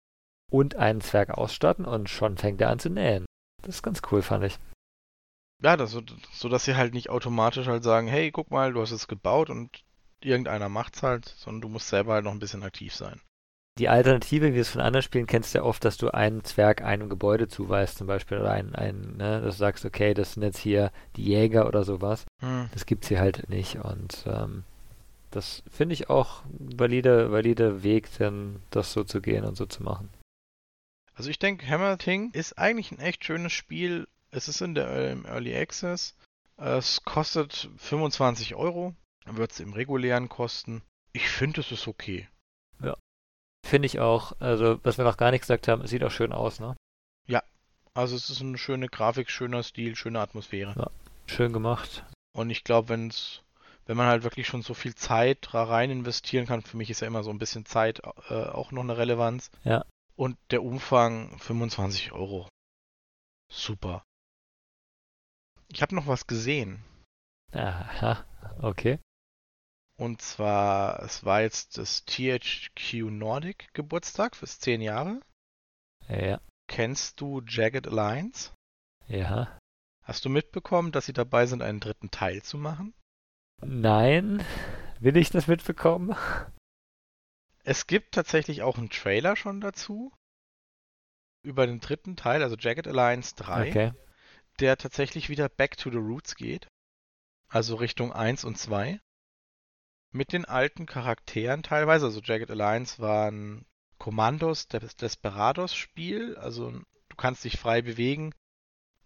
[0.50, 3.24] Und einen Zwerg ausstatten und schon fängt er an zu nähen.
[3.62, 4.58] Das ist ganz cool, fand ich.
[5.62, 5.96] Ja, das,
[6.32, 9.48] so, dass sie halt nicht automatisch halt sagen, hey, guck mal, du hast es gebaut
[9.48, 9.84] und
[10.20, 13.20] irgendeiner macht's halt, sondern du musst selber halt noch ein bisschen aktiv sein.
[13.78, 16.82] Die Alternative, wie du es von anderen Spielen kennst, ja oft, dass du einen Zwerg
[16.82, 19.40] einem Gebäude zuweist, zum Beispiel, oder einen, einen ne?
[19.40, 22.26] dass du sagst, okay, das sind jetzt hier die Jäger oder sowas.
[22.40, 22.68] Hm.
[22.72, 23.76] Das gibt's hier halt nicht.
[23.76, 24.64] Und ähm,
[25.30, 29.64] das finde ich auch ein valider, valider Weg, denn das so zu gehen und so
[29.64, 30.10] zu machen.
[31.14, 34.06] Also ich denke, Hammer Thing ist eigentlich ein echt schönes Spiel.
[34.32, 34.88] Es ist in der
[35.26, 36.16] Early Access.
[36.56, 38.94] Es kostet 25 Euro.
[39.24, 40.82] Dann wird es im regulären kosten.
[41.12, 42.28] Ich finde, es ist okay.
[43.64, 44.32] Finde ich auch.
[44.40, 46.76] Also, was wir noch gar nicht gesagt haben, es sieht auch schön aus, ne?
[47.94, 50.74] Also es ist eine schöne Grafik, schöner Stil, schöne Atmosphäre.
[51.26, 52.04] Schön gemacht.
[52.32, 53.42] Und ich glaube, wenn es,
[53.86, 57.06] wenn man halt wirklich schon so viel Zeit rein investieren kann, für mich ist ja
[57.06, 59.50] immer so ein bisschen Zeit äh, auch noch eine Relevanz.
[59.64, 59.84] Ja.
[60.16, 62.48] Und der Umfang 25 Euro.
[63.50, 64.02] Super.
[65.72, 66.84] Ich habe noch was gesehen.
[67.52, 68.24] Aha,
[68.60, 68.98] okay.
[69.96, 75.20] Und zwar, es war jetzt das THQ Nordic Geburtstag fürs 10 Jahre.
[76.08, 78.52] Ja, Kennst du Jagged Alliance?
[79.06, 79.58] ja.
[80.04, 82.92] Hast du mitbekommen, dass sie dabei sind, einen dritten Teil zu machen?
[83.60, 84.44] Nein,
[84.98, 86.16] will ich das mitbekommen?
[87.62, 90.12] Es gibt tatsächlich auch einen Trailer schon dazu.
[91.44, 93.92] Über den dritten Teil, also Jagged Alliance 3, Okay.
[94.62, 96.68] Der tatsächlich wieder back to the roots geht.
[97.48, 99.00] Also Richtung 1 und 2.
[100.12, 102.06] Mit den alten Charakteren teilweise.
[102.06, 103.66] Also Jagged Alliance war ein
[103.98, 106.36] Kommandos des Desperados Spiel.
[106.36, 108.32] Also du kannst dich frei bewegen.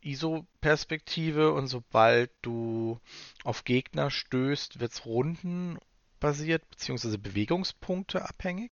[0.03, 3.01] ISO-Perspektive und sobald du
[3.43, 8.71] auf Gegner stößt, wird es rundenbasiert beziehungsweise Bewegungspunkte abhängig.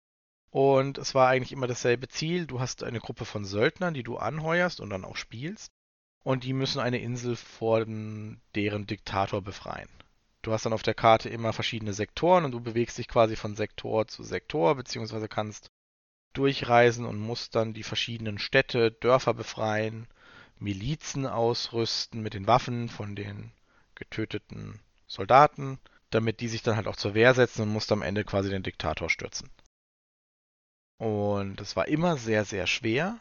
[0.50, 2.46] Und es war eigentlich immer dasselbe Ziel.
[2.46, 5.73] Du hast eine Gruppe von Söldnern, die du anheuerst und dann auch spielst.
[6.24, 9.88] Und die müssen eine Insel vor den, deren Diktator befreien.
[10.42, 13.54] Du hast dann auf der Karte immer verschiedene Sektoren und du bewegst dich quasi von
[13.54, 15.70] Sektor zu Sektor, beziehungsweise kannst
[16.32, 20.06] durchreisen und musst dann die verschiedenen Städte, Dörfer befreien,
[20.58, 23.52] Milizen ausrüsten mit den Waffen von den
[23.94, 25.78] getöteten Soldaten,
[26.10, 28.62] damit die sich dann halt auch zur Wehr setzen und musst am Ende quasi den
[28.62, 29.50] Diktator stürzen.
[30.98, 33.18] Und es war immer sehr, sehr schwer,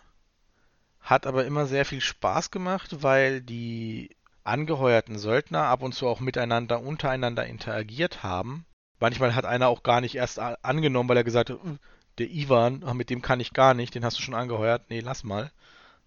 [1.04, 4.10] hat aber immer sehr viel Spaß gemacht, weil die
[4.44, 8.66] angeheuerten Söldner ab und zu auch miteinander, untereinander interagiert haben.
[9.00, 11.78] Manchmal hat einer auch gar nicht erst angenommen, weil er gesagt hat, "Uh,
[12.18, 14.84] der Ivan, ah, mit dem kann ich gar nicht, den hast du schon angeheuert.
[14.90, 15.52] Nee, lass mal.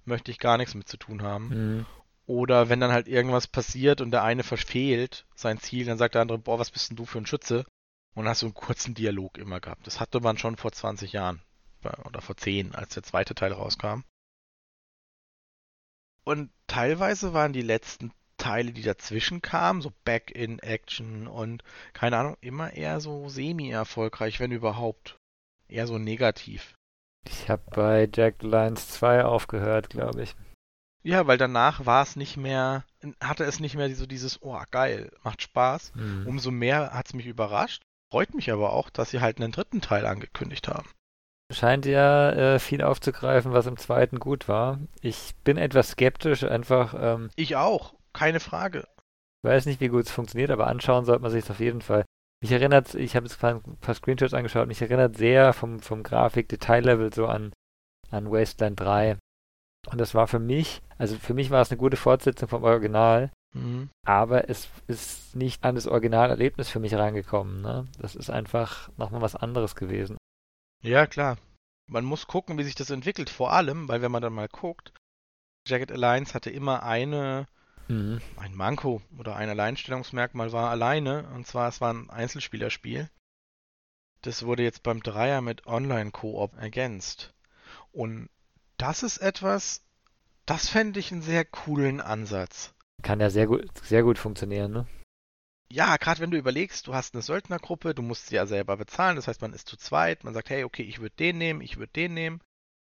[0.04, 1.48] Möchte ich gar nichts mit zu tun haben.
[1.48, 1.86] Mhm.
[2.26, 6.22] Oder wenn dann halt irgendwas passiert und der eine verfehlt sein Ziel, dann sagt der
[6.22, 7.64] andere, boah, was bist denn du für ein Schütze?
[8.14, 9.86] Und dann hast du einen kurzen Dialog immer gehabt.
[9.86, 11.40] Das hatte man schon vor 20 Jahren.
[12.04, 14.02] Oder vor 10, als der zweite Teil rauskam.
[16.26, 21.62] Und teilweise waren die letzten Teile, die dazwischen kamen, so Back-in-Action und
[21.92, 25.16] keine Ahnung, immer eher so semi-erfolgreich, wenn überhaupt.
[25.68, 26.74] Eher so negativ.
[27.28, 30.36] Ich habe bei Jack Lines 2 aufgehört, glaube ich.
[31.02, 32.84] Ja, weil danach war es nicht mehr,
[33.20, 35.92] hatte es nicht mehr so dieses, oh geil, macht Spaß.
[35.94, 36.26] Mhm.
[36.26, 37.82] Umso mehr hat es mich überrascht.
[38.10, 40.88] Freut mich aber auch, dass sie halt einen dritten Teil angekündigt haben.
[41.52, 44.80] Scheint ja äh, viel aufzugreifen, was im zweiten gut war.
[45.00, 48.80] Ich bin etwas skeptisch, einfach, ähm, Ich auch, keine Frage.
[49.44, 51.82] ich weiß nicht, wie gut es funktioniert, aber anschauen sollte man sich es auf jeden
[51.82, 52.04] Fall.
[52.42, 57.14] Mich erinnert, ich habe jetzt ein paar Screenshots angeschaut, mich erinnert sehr vom, vom Grafik-Detaillevel
[57.14, 57.52] so an,
[58.10, 59.16] an Wasteland 3.
[59.90, 63.30] Und das war für mich, also für mich war es eine gute Fortsetzung vom Original,
[63.54, 63.88] Mhm.
[64.04, 67.62] aber es ist nicht an das Originalerlebnis für mich reingekommen.
[67.62, 67.86] Ne?
[67.98, 70.18] Das ist einfach nochmal was anderes gewesen.
[70.82, 71.38] Ja, klar.
[71.88, 73.30] man muss gucken, wie sich das entwickelt.
[73.30, 74.92] Vor allem, weil wenn man dann mal guckt,
[75.66, 77.46] Jagged Alliance hatte immer eine,
[77.88, 78.20] mhm.
[78.36, 81.28] ein Manko oder ein Alleinstellungsmerkmal war alleine.
[81.34, 83.10] Und zwar, es war ein Einzelspielerspiel.
[84.22, 87.34] Das wurde jetzt beim Dreier mit Online-Koop ergänzt.
[87.92, 88.28] Und
[88.76, 89.82] das ist etwas,
[90.46, 92.72] das fände ich einen sehr coolen Ansatz.
[93.02, 94.86] Kann ja sehr gut, sehr gut funktionieren, ne?
[95.68, 99.16] Ja, gerade wenn du überlegst, du hast eine Söldnergruppe, du musst sie ja selber bezahlen,
[99.16, 101.76] das heißt, man ist zu zweit, man sagt, hey, okay, ich würde den nehmen, ich
[101.76, 102.40] würde den nehmen.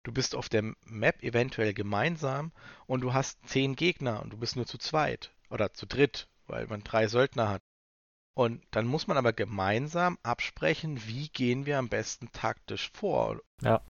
[0.03, 2.51] Du bist auf der Map eventuell gemeinsam
[2.85, 6.67] und du hast zehn Gegner und du bist nur zu zweit oder zu dritt, weil
[6.67, 7.61] man drei Söldner hat.
[8.33, 13.41] Und dann muss man aber gemeinsam absprechen, wie gehen wir am besten taktisch vor.
[13.61, 13.81] Ja.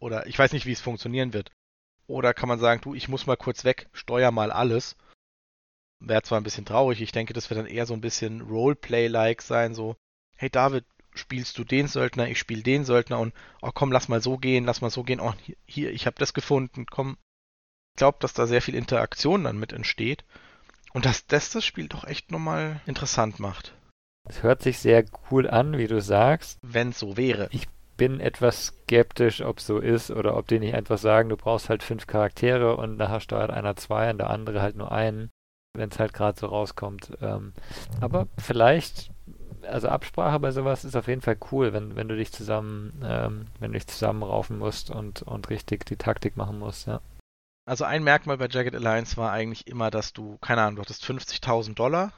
[0.00, 1.50] Oder ich weiß nicht, wie es funktionieren wird.
[2.06, 4.96] Oder kann man sagen, du, ich muss mal kurz weg, steuer mal alles.
[6.06, 9.42] Wäre zwar ein bisschen traurig, ich denke, das wird dann eher so ein bisschen Roleplay-like
[9.42, 9.96] sein, so,
[10.36, 10.84] hey David,
[11.14, 13.32] spielst du den Söldner, ich spiele den Söldner und,
[13.62, 15.32] oh komm, lass mal so gehen, lass mal so gehen, oh,
[15.66, 17.16] hier, ich habe das gefunden, komm.
[17.94, 20.24] Ich glaube, dass da sehr viel Interaktion dann mit entsteht
[20.92, 23.74] und dass das das Spiel doch echt nochmal interessant macht.
[24.28, 26.58] Es hört sich sehr cool an, wie du sagst.
[26.62, 27.48] Wenn es so wäre.
[27.52, 31.36] Ich bin etwas skeptisch, ob es so ist oder ob die nicht einfach sagen, du
[31.36, 35.30] brauchst halt fünf Charaktere und nachher steuert einer zwei und der andere halt nur einen,
[35.74, 37.12] wenn es halt gerade so rauskommt.
[37.20, 37.52] Ähm,
[38.00, 39.10] aber vielleicht,
[39.62, 43.46] also Absprache bei sowas ist auf jeden Fall cool, wenn, wenn du dich zusammen, ähm,
[43.58, 47.00] wenn du dich zusammenraufen musst und, und richtig die Taktik machen musst, ja.
[47.66, 51.04] Also ein Merkmal bei Jagged Alliance war eigentlich immer, dass du, keine Ahnung, du hattest
[51.04, 52.12] 50.000 Dollar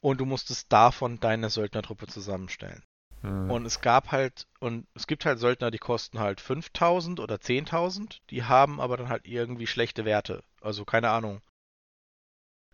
[0.00, 2.82] und du musstest davon deine Söldnertruppe zusammenstellen.
[3.22, 3.50] Mhm.
[3.50, 8.20] Und es gab halt, und es gibt halt Söldner, die kosten halt 5000 oder 10.000,
[8.30, 10.42] die haben aber dann halt irgendwie schlechte Werte.
[10.60, 11.42] Also keine Ahnung.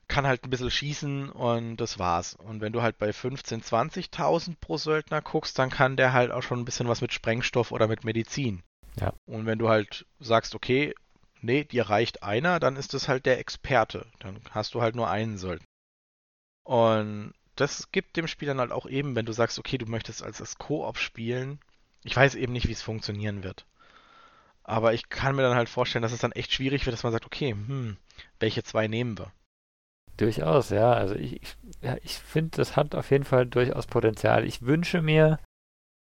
[0.08, 2.34] Kann halt ein bisschen schießen und das war's.
[2.34, 3.62] Und wenn du halt bei 15.000,
[4.12, 7.72] 20.000 pro Söldner guckst, dann kann der halt auch schon ein bisschen was mit Sprengstoff
[7.72, 8.62] oder mit Medizin.
[9.00, 9.12] Ja.
[9.26, 10.94] Und wenn du halt sagst, okay,
[11.40, 14.06] nee, dir reicht einer, dann ist das halt der Experte.
[14.18, 15.66] Dann hast du halt nur einen Söldner.
[16.64, 20.22] Und das gibt dem Spiel dann halt auch eben, wenn du sagst, okay, du möchtest
[20.22, 21.60] als, als Koop spielen.
[22.04, 23.66] Ich weiß eben nicht, wie es funktionieren wird.
[24.62, 27.12] Aber ich kann mir dann halt vorstellen, dass es dann echt schwierig wird, dass man
[27.12, 27.96] sagt, okay, hm,
[28.38, 29.32] welche zwei nehmen wir?
[30.18, 30.92] Durchaus, ja.
[30.92, 31.40] Also ich,
[31.80, 34.44] ja, ich finde, das hat auf jeden Fall durchaus Potenzial.
[34.44, 35.38] Ich wünsche mir,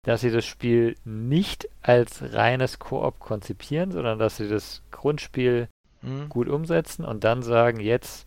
[0.04, 5.68] dass sie das Spiel nicht als reines Koop konzipieren, sondern dass sie das Grundspiel
[6.00, 6.28] hm.
[6.28, 8.26] gut umsetzen und dann sagen, jetzt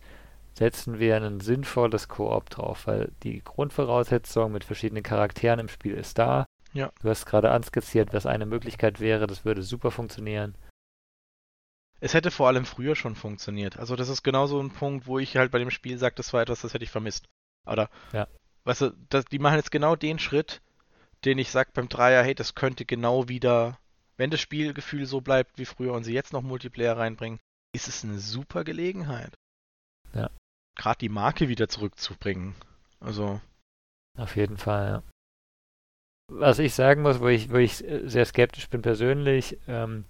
[0.54, 6.18] setzen wir ein sinnvolles Koop drauf, weil die Grundvoraussetzung mit verschiedenen Charakteren im Spiel ist
[6.18, 6.46] da.
[6.72, 6.90] Ja.
[7.02, 10.54] Du hast gerade anskizziert, was eine Möglichkeit wäre, das würde super funktionieren.
[12.00, 13.78] Es hätte vor allem früher schon funktioniert.
[13.78, 16.32] Also das ist genau so ein Punkt, wo ich halt bei dem Spiel sage, das
[16.32, 17.26] war etwas, das hätte ich vermisst.
[17.66, 18.28] Oder, ja.
[18.64, 20.60] weißt du, das, die machen jetzt genau den Schritt,
[21.24, 23.78] den ich sage beim Dreier, hey, das könnte genau wieder,
[24.16, 27.40] wenn das Spielgefühl so bleibt wie früher und sie jetzt noch Multiplayer reinbringen,
[27.72, 29.34] ist es eine super Gelegenheit.
[30.14, 30.30] Ja
[30.76, 32.54] gerade die Marke wieder zurückzubringen.
[33.00, 33.40] Also.
[34.16, 35.02] Auf jeden Fall, ja.
[36.28, 40.04] Was ich sagen muss, wo ich, wo ich sehr skeptisch bin persönlich, ähm,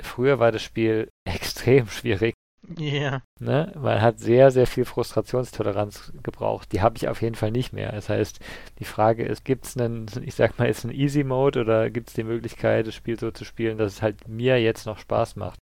[0.00, 2.34] früher war das Spiel extrem schwierig.
[2.78, 2.84] Ja.
[2.84, 3.22] Yeah.
[3.38, 3.72] Ne?
[3.80, 6.72] Man hat sehr, sehr viel Frustrationstoleranz gebraucht.
[6.72, 7.92] Die habe ich auf jeden Fall nicht mehr.
[7.92, 8.40] Das heißt,
[8.80, 12.08] die Frage ist, gibt es einen, ich sag mal, ist ein Easy Mode oder gibt
[12.08, 15.36] es die Möglichkeit, das Spiel so zu spielen, dass es halt mir jetzt noch Spaß
[15.36, 15.60] macht?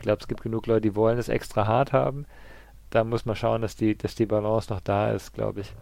[0.00, 2.26] Ich glaube, es gibt genug Leute, die wollen es extra hart haben
[2.90, 5.72] da muss man schauen, dass die, dass die Balance noch da ist, glaube ich.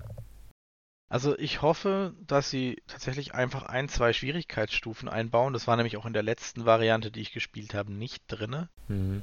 [1.08, 5.54] Also ich hoffe, dass sie tatsächlich einfach ein, zwei Schwierigkeitsstufen einbauen.
[5.54, 8.68] Das war nämlich auch in der letzten Variante, die ich gespielt habe, nicht drinne.
[8.88, 9.22] Mhm.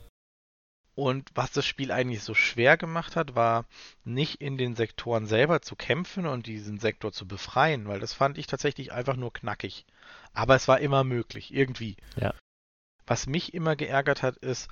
[0.96, 3.66] Und was das Spiel eigentlich so schwer gemacht hat, war
[4.06, 8.38] nicht in den Sektoren selber zu kämpfen und diesen Sektor zu befreien, weil das fand
[8.38, 9.86] ich tatsächlich einfach nur knackig.
[10.34, 11.98] Aber es war immer möglich, irgendwie.
[12.16, 12.34] Ja.
[13.06, 14.70] Was mich immer geärgert hat, ist,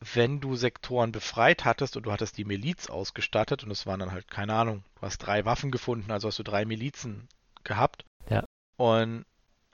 [0.00, 4.12] wenn du Sektoren befreit hattest und du hattest die Miliz ausgestattet und es waren dann
[4.12, 7.28] halt, keine Ahnung, du hast drei Waffen gefunden, also hast du drei Milizen
[7.64, 8.04] gehabt.
[8.30, 8.44] Ja.
[8.76, 9.24] Und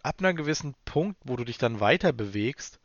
[0.03, 2.81] ab einem gewissen Punkt, wo du dich dann weiter bewegst,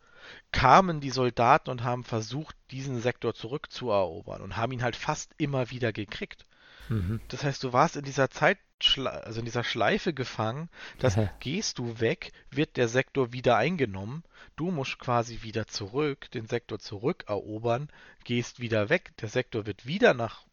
[0.52, 5.72] kamen die Soldaten und haben versucht, diesen Sektor zurückzuerobern und haben ihn halt fast immer
[5.72, 6.46] wieder gekriegt.
[6.90, 7.22] Mhm.
[7.28, 8.58] Das heißt, du warst in dieser Zeit,
[9.06, 10.70] also in dieser Schleife gefangen,
[11.00, 14.24] dass gehst du weg, wird der Sektor wieder eingenommen,
[14.56, 17.90] du musst quasi wieder zurück, den Sektor zurückerobern,
[18.24, 20.46] gehst wieder weg, der Sektor wird wieder nach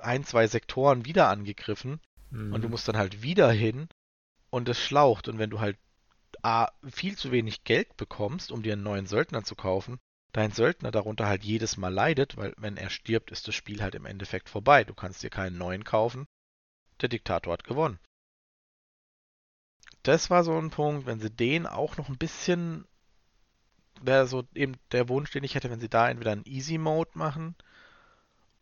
[0.00, 2.00] ein, zwei Sektoren wieder angegriffen
[2.30, 2.52] mhm.
[2.52, 2.72] und du mhm.
[2.72, 3.88] musst dann halt wieder hin
[4.50, 5.78] und es schlaucht und wenn du halt
[6.42, 9.98] A, viel zu wenig Geld bekommst, um dir einen neuen Söldner zu kaufen,
[10.34, 13.94] dein Söldner darunter halt jedes Mal leidet, weil wenn er stirbt, ist das Spiel halt
[13.94, 14.84] im Endeffekt vorbei.
[14.84, 16.26] Du kannst dir keinen neuen kaufen.
[17.00, 17.98] Der Diktator hat gewonnen.
[20.02, 22.84] Das war so ein Punkt, wenn sie den auch noch ein bisschen
[24.02, 27.12] wäre so eben der Wunsch, den ich hätte, wenn sie da entweder einen Easy Mode
[27.14, 27.54] machen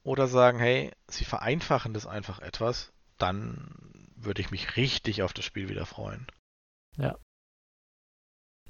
[0.04, 3.74] oder sagen, hey, sie vereinfachen das einfach etwas, dann
[4.14, 6.26] würde ich mich richtig auf das Spiel wieder freuen.
[6.96, 7.16] Ja.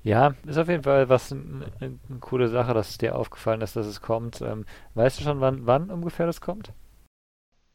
[0.05, 3.77] Ja, ist auf jeden Fall was eine, eine coole Sache, dass es dir aufgefallen ist,
[3.77, 4.41] dass es kommt.
[4.41, 6.73] Ähm, weißt du schon, wann, wann ungefähr das kommt?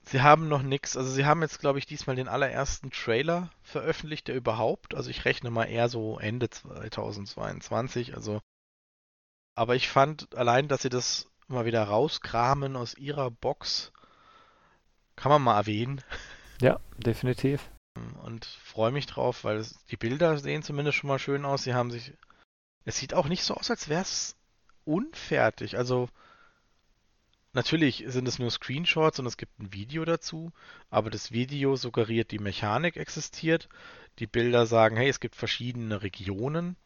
[0.04, 0.96] Sie haben noch nichts.
[0.96, 4.96] Also sie haben jetzt, glaube ich, diesmal den allerersten Trailer veröffentlicht, der überhaupt.
[4.96, 8.16] Also ich rechne mal eher so Ende 2022.
[8.16, 8.42] Also,
[9.56, 13.94] aber ich fand allein, dass sie das mal wieder rauskramen aus ihrer Box,
[15.16, 16.02] kann man mal erwähnen.
[16.62, 17.70] Ja, definitiv.
[18.24, 21.64] Und freue mich drauf, weil es, die Bilder sehen zumindest schon mal schön aus.
[21.64, 22.14] Sie haben sich.
[22.86, 24.36] Es sieht auch nicht so aus, als wäre es
[24.86, 25.78] unfertig.
[25.78, 26.10] Also
[27.54, 30.52] natürlich sind es nur Screenshots und es gibt ein Video dazu,
[30.90, 33.68] aber das Video suggeriert, die Mechanik existiert.
[34.20, 36.78] Die Bilder sagen, hey, es gibt verschiedene Regionen,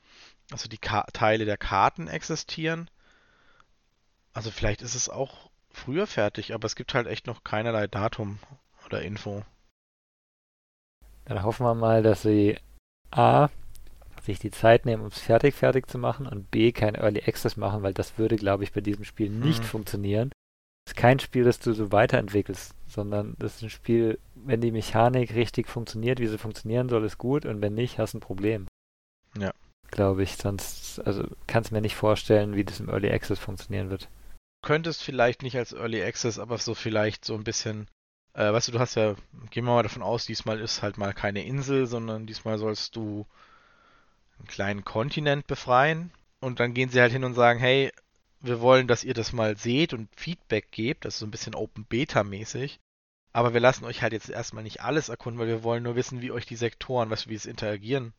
[0.52, 2.90] also die Ka Teile der Karten existieren.
[4.34, 8.40] Also vielleicht ist es auch früher fertig, aber es gibt halt echt noch keinerlei Datum
[8.86, 9.46] oder Info.
[11.32, 12.58] Dann hoffen wir mal, dass sie
[13.10, 13.48] A,
[14.22, 17.56] sich die Zeit nehmen, um es fertig fertig zu machen und B, kein Early Access
[17.56, 19.68] machen, weil das würde, glaube ich, bei diesem Spiel nicht Mhm.
[19.68, 20.32] funktionieren.
[20.86, 24.72] Es ist kein Spiel, das du so weiterentwickelst, sondern das ist ein Spiel, wenn die
[24.74, 28.22] Mechanik richtig funktioniert, wie sie funktionieren soll, ist gut und wenn nicht, hast du ein
[28.22, 28.68] Problem.
[29.38, 29.54] Ja.
[29.90, 34.10] Glaube ich, sonst, also kannst mir nicht vorstellen, wie das im Early Access funktionieren wird.
[34.66, 37.88] könntest vielleicht nicht als Early Access, aber so vielleicht so ein bisschen,
[38.34, 39.16] äh, weißt du, du hast ja,
[39.50, 43.26] gehen wir mal davon aus, diesmal ist halt mal keine Insel, sondern diesmal sollst du
[44.40, 46.12] einen kleinen Kontinent befreien.
[46.40, 47.92] Und dann gehen sie halt hin und sagen, hey,
[48.40, 51.54] wir wollen, dass ihr das mal seht und Feedback gebt, das ist so ein bisschen
[51.56, 52.80] Open Beta mäßig,
[53.34, 56.22] aber wir lassen euch halt jetzt erstmal nicht alles erkunden, weil wir wollen nur wissen,
[56.22, 58.14] wie euch die Sektoren, weißt du, wie es interagieren.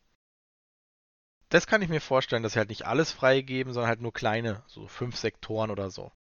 [1.49, 4.63] Das kann ich mir vorstellen, dass sie halt nicht alles freigeben, sondern halt nur kleine,
[4.69, 6.13] so fünf Sektoren oder so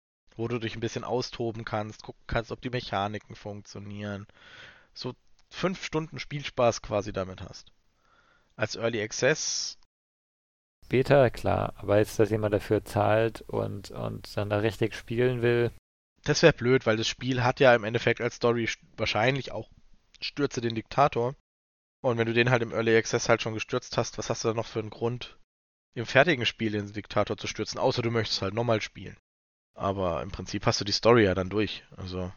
[0.41, 4.27] wo du dich ein bisschen austoben kannst, gucken kannst, ob die Mechaniken funktionieren.
[4.95, 5.15] So
[5.51, 7.73] fünf Stunden Spielspaß quasi damit hast.
[8.57, 9.79] Als Early Access.
[10.89, 15.71] Beta, klar, aber jetzt, dass jemand dafür zahlt und, und dann da richtig spielen will.
[16.25, 19.69] Das wäre blöd, weil das Spiel hat ja im Endeffekt als Story wahrscheinlich auch
[20.21, 21.35] Stürze den Diktator.
[22.03, 24.49] Und wenn du den halt im Early Access halt schon gestürzt hast, was hast du
[24.49, 25.39] da noch für einen Grund,
[25.95, 27.79] im fertigen Spiel den Diktator zu stürzen?
[27.79, 29.19] Außer du möchtest halt nochmal spielen.
[29.81, 31.85] Aber im Prinzip hast du die Story ja dann durch.
[31.97, 32.31] Also.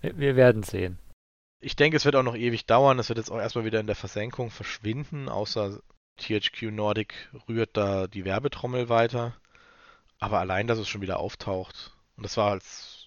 [0.00, 0.98] Wir, werden sehen.
[1.60, 2.98] Ich denke, es wird auch noch ewig dauern.
[2.98, 5.80] Es wird jetzt auch erstmal wieder in der Versenkung verschwinden, außer
[6.16, 7.14] THQ Nordic
[7.48, 9.36] rührt da die Werbetrommel weiter.
[10.18, 11.96] Aber allein, dass es schon wieder auftaucht.
[12.16, 13.06] Und das war als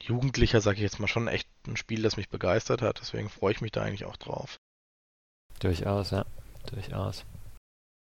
[0.00, 2.98] Jugendlicher, sage ich jetzt mal, schon echt ein Spiel, das mich begeistert hat.
[3.00, 4.58] Deswegen freue ich mich da eigentlich auch drauf.
[5.60, 6.26] Durchaus, ja.
[6.72, 7.24] Durchaus.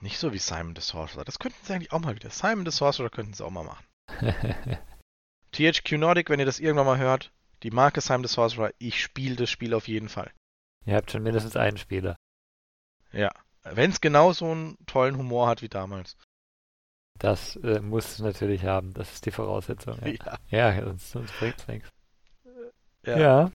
[0.00, 1.24] Nicht so wie Simon the Sorcerer.
[1.24, 2.30] Das könnten sie eigentlich auch mal wieder.
[2.30, 3.84] Simon the Sorcerer könnten sie auch mal machen.
[5.52, 7.32] THQ Nordic, wenn ihr das irgendwann mal hört,
[7.62, 10.30] die Marke Simon the Sorcerer, ich spiele das Spiel auf jeden Fall.
[10.84, 12.16] Ihr habt schon mindestens einen Spieler.
[13.12, 13.30] Ja,
[13.62, 16.16] wenn es genau so einen tollen Humor hat wie damals.
[17.18, 18.92] Das äh, muss es natürlich haben.
[18.92, 19.98] Das ist die Voraussetzung.
[20.04, 20.72] Ja, ja.
[20.74, 21.88] ja sonst, sonst bringt es nichts.
[23.06, 23.18] Ja.
[23.18, 23.50] ja.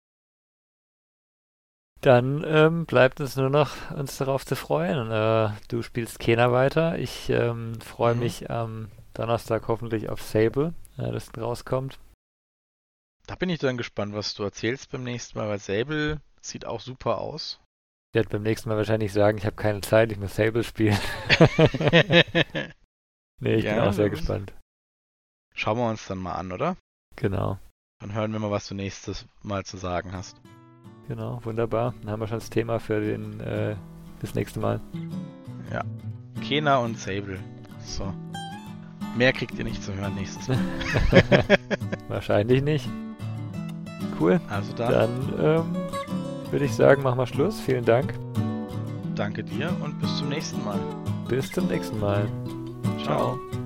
[2.02, 5.10] Dann ähm, bleibt uns nur noch, uns darauf zu freuen.
[5.10, 7.00] Äh, du spielst Kena weiter.
[7.00, 8.20] Ich ähm, freue Mhm.
[8.20, 11.99] mich am Donnerstag hoffentlich auf Sable, äh, das rauskommt.
[13.28, 16.80] Da bin ich dann gespannt, was du erzählst beim nächsten Mal, weil Sable sieht auch
[16.80, 17.59] super aus.
[18.11, 20.97] Ich werde beim nächsten Mal wahrscheinlich sagen, ich habe keine Zeit, ich muss Sable spielen.
[23.39, 24.53] nee, ich bin Ja, auch sehr gespannt.
[25.53, 26.78] Schauen wir uns dann mal an, oder?
[27.16, 27.57] Genau,
[27.99, 30.39] Dann hören wir mal, was du nächstes Mal zu sagen hast.
[31.07, 31.93] genau, wunderbar.
[32.01, 33.76] Dann haben wir schon das Thema für den äh,
[34.22, 34.82] das nächste Mal.
[36.41, 37.39] Kena und Sable.
[37.80, 38.13] So.
[39.16, 40.57] Mehr kriegt ihr nicht zu hören nächstes Mal.
[42.07, 42.89] Wahrscheinlich nicht.
[44.20, 44.39] Cool.
[44.49, 45.76] Also dann, Dann ähm,
[46.51, 47.59] würde ich sagen, machen wir Schluss.
[47.59, 48.13] Vielen Dank.
[49.16, 50.80] danke dir und bis zum nächsten Mal.
[51.28, 52.28] Bis zum nächsten Mal.
[53.03, 53.38] Ciao.
[53.39, 53.64] Ciao.